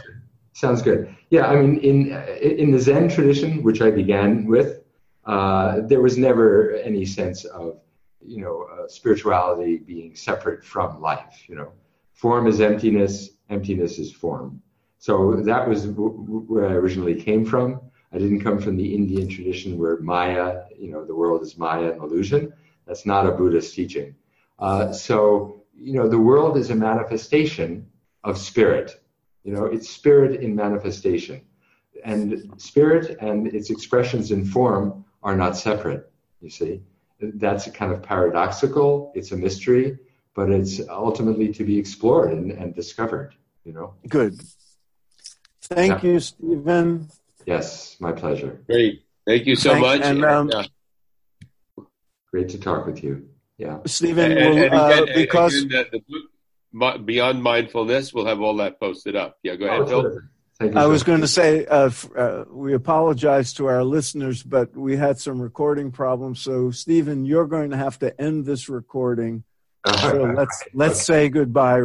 sounds 0.53 0.83
good. 0.83 1.15
Yeah, 1.31 1.47
I 1.47 1.57
mean, 1.61 1.79
in 1.79 2.13
in 2.41 2.71
the 2.71 2.81
Zen 2.81 3.09
tradition, 3.09 3.63
which 3.63 3.81
I 3.81 3.91
began 3.91 4.47
with, 4.47 4.83
uh, 5.25 5.81
there 5.83 6.01
was 6.01 6.19
never 6.19 6.75
any 6.77 7.05
sense 7.05 7.45
of, 7.45 7.81
you 8.25 8.41
know, 8.41 8.67
uh, 8.73 8.89
spirituality 8.89 9.79
being 9.79 10.17
separate 10.17 10.65
from 10.65 11.01
life. 11.01 11.45
You 11.49 11.57
know, 11.57 11.73
form 12.13 12.47
is 12.47 12.61
emptiness, 12.61 13.31
emptiness 13.51 13.99
is 13.99 14.13
form. 14.13 14.61
So 14.99 15.37
that 15.43 15.69
was 15.69 15.85
w- 15.87 16.45
where 16.47 16.69
I 16.69 16.73
originally 16.73 17.15
came 17.15 17.45
from. 17.45 17.81
I 18.13 18.19
didn't 18.19 18.41
come 18.41 18.59
from 18.61 18.77
the 18.77 18.95
Indian 18.95 19.29
tradition 19.29 19.77
where 19.77 19.99
Maya, 19.99 20.63
you 20.79 20.91
know, 20.91 21.05
the 21.05 21.15
world 21.15 21.43
is 21.43 21.59
Maya 21.59 21.91
and 21.93 22.01
illusion. 22.03 22.53
That's 22.87 23.05
not 23.05 23.27
a 23.27 23.33
Buddhist 23.33 23.75
teaching. 23.75 24.15
Uh, 24.59 24.93
so, 24.93 25.65
you 25.75 25.95
know, 25.95 26.09
the 26.09 26.19
world 26.19 26.57
is 26.57 26.71
a 26.71 26.75
manifestation 26.75 27.87
of 28.23 28.39
spirit. 28.39 29.04
You 29.45 29.53
know, 29.53 29.67
it's 29.67 29.89
spirit 29.89 30.41
in 30.41 30.57
manifestation. 30.57 31.43
And 32.05 32.53
spirit 32.57 33.19
and 33.21 33.47
its 33.47 33.71
expressions 33.71 34.31
in 34.31 34.45
form 34.45 35.05
are 35.23 35.37
not 35.37 35.57
separate, 35.57 36.11
you 36.41 36.51
see. 36.51 36.83
That's 37.21 37.67
a 37.67 37.71
kind 37.71 37.93
of 37.93 38.03
paradoxical, 38.03 39.13
it's 39.15 39.33
a 39.33 39.37
mystery, 39.37 39.99
but 40.35 40.51
it's 40.51 40.81
ultimately 40.89 41.53
to 41.53 41.65
be 41.65 41.79
explored 41.79 42.33
and, 42.33 42.51
and 42.51 42.75
discovered, 42.75 43.35
you 43.65 43.73
know. 43.73 43.95
Good. 44.09 44.41
Thank 45.63 46.03
yeah. 46.03 46.11
you, 46.11 46.21
Stephen. 46.21 47.09
Yes, 47.47 47.97
my 48.01 48.13
pleasure. 48.13 48.63
Great. 48.67 49.05
Thank 49.27 49.47
you 49.47 49.57
so 49.57 49.71
Thanks, 49.71 49.83
much. 49.83 50.01
And, 50.03 50.25
um, 50.25 50.51
yeah. 50.51 50.65
Great 52.31 52.49
to 52.51 52.59
talk 52.59 52.85
with 52.85 53.03
you. 53.03 53.29
Yeah. 53.57 53.79
Stephen, 53.87 54.33
and, 54.33 54.59
and 54.59 54.75
uh, 54.75 55.03
again, 55.03 55.15
because 55.15 55.55
again, 55.55 55.87
the, 55.91 55.99
the 55.99 56.05
book, 56.09 56.31
Beyond 56.75 57.43
Mindfulness, 57.43 58.13
we'll 58.13 58.27
have 58.27 58.41
all 58.41 58.57
that 58.57 58.81
posted 58.81 59.17
up. 59.17 59.39
Yeah, 59.43 59.57
go 59.57 59.67
ahead, 59.67 59.81
oh, 59.83 59.87
Phil. 59.87 60.21
Thank. 60.59 60.77
I 60.77 60.87
was 60.87 61.03
going 61.03 61.21
to 61.21 61.29
say 61.29 61.67
uh, 61.67 61.87
f- 61.87 62.09
uh, 62.17 62.45
we 62.49 62.75
apologize 62.75 63.53
to 63.55 63.67
our 63.67 63.83
listeners, 63.83 64.43
but 64.43 64.77
we 64.77 64.97
had 64.97 65.19
some 65.19 65.43
recording 65.43 65.91
problems. 65.91 66.41
So, 66.41 66.71
Stephen, 66.71 67.25
you're 67.25 67.47
going 67.47 67.71
to 67.71 67.77
have 67.77 67.99
to 68.01 68.21
end 68.21 68.45
this 68.45 68.69
recording. 68.69 69.45
So 70.01 70.33
let's 70.35 70.65
let's 70.73 71.03
say 71.03 71.29
goodbye 71.29 71.77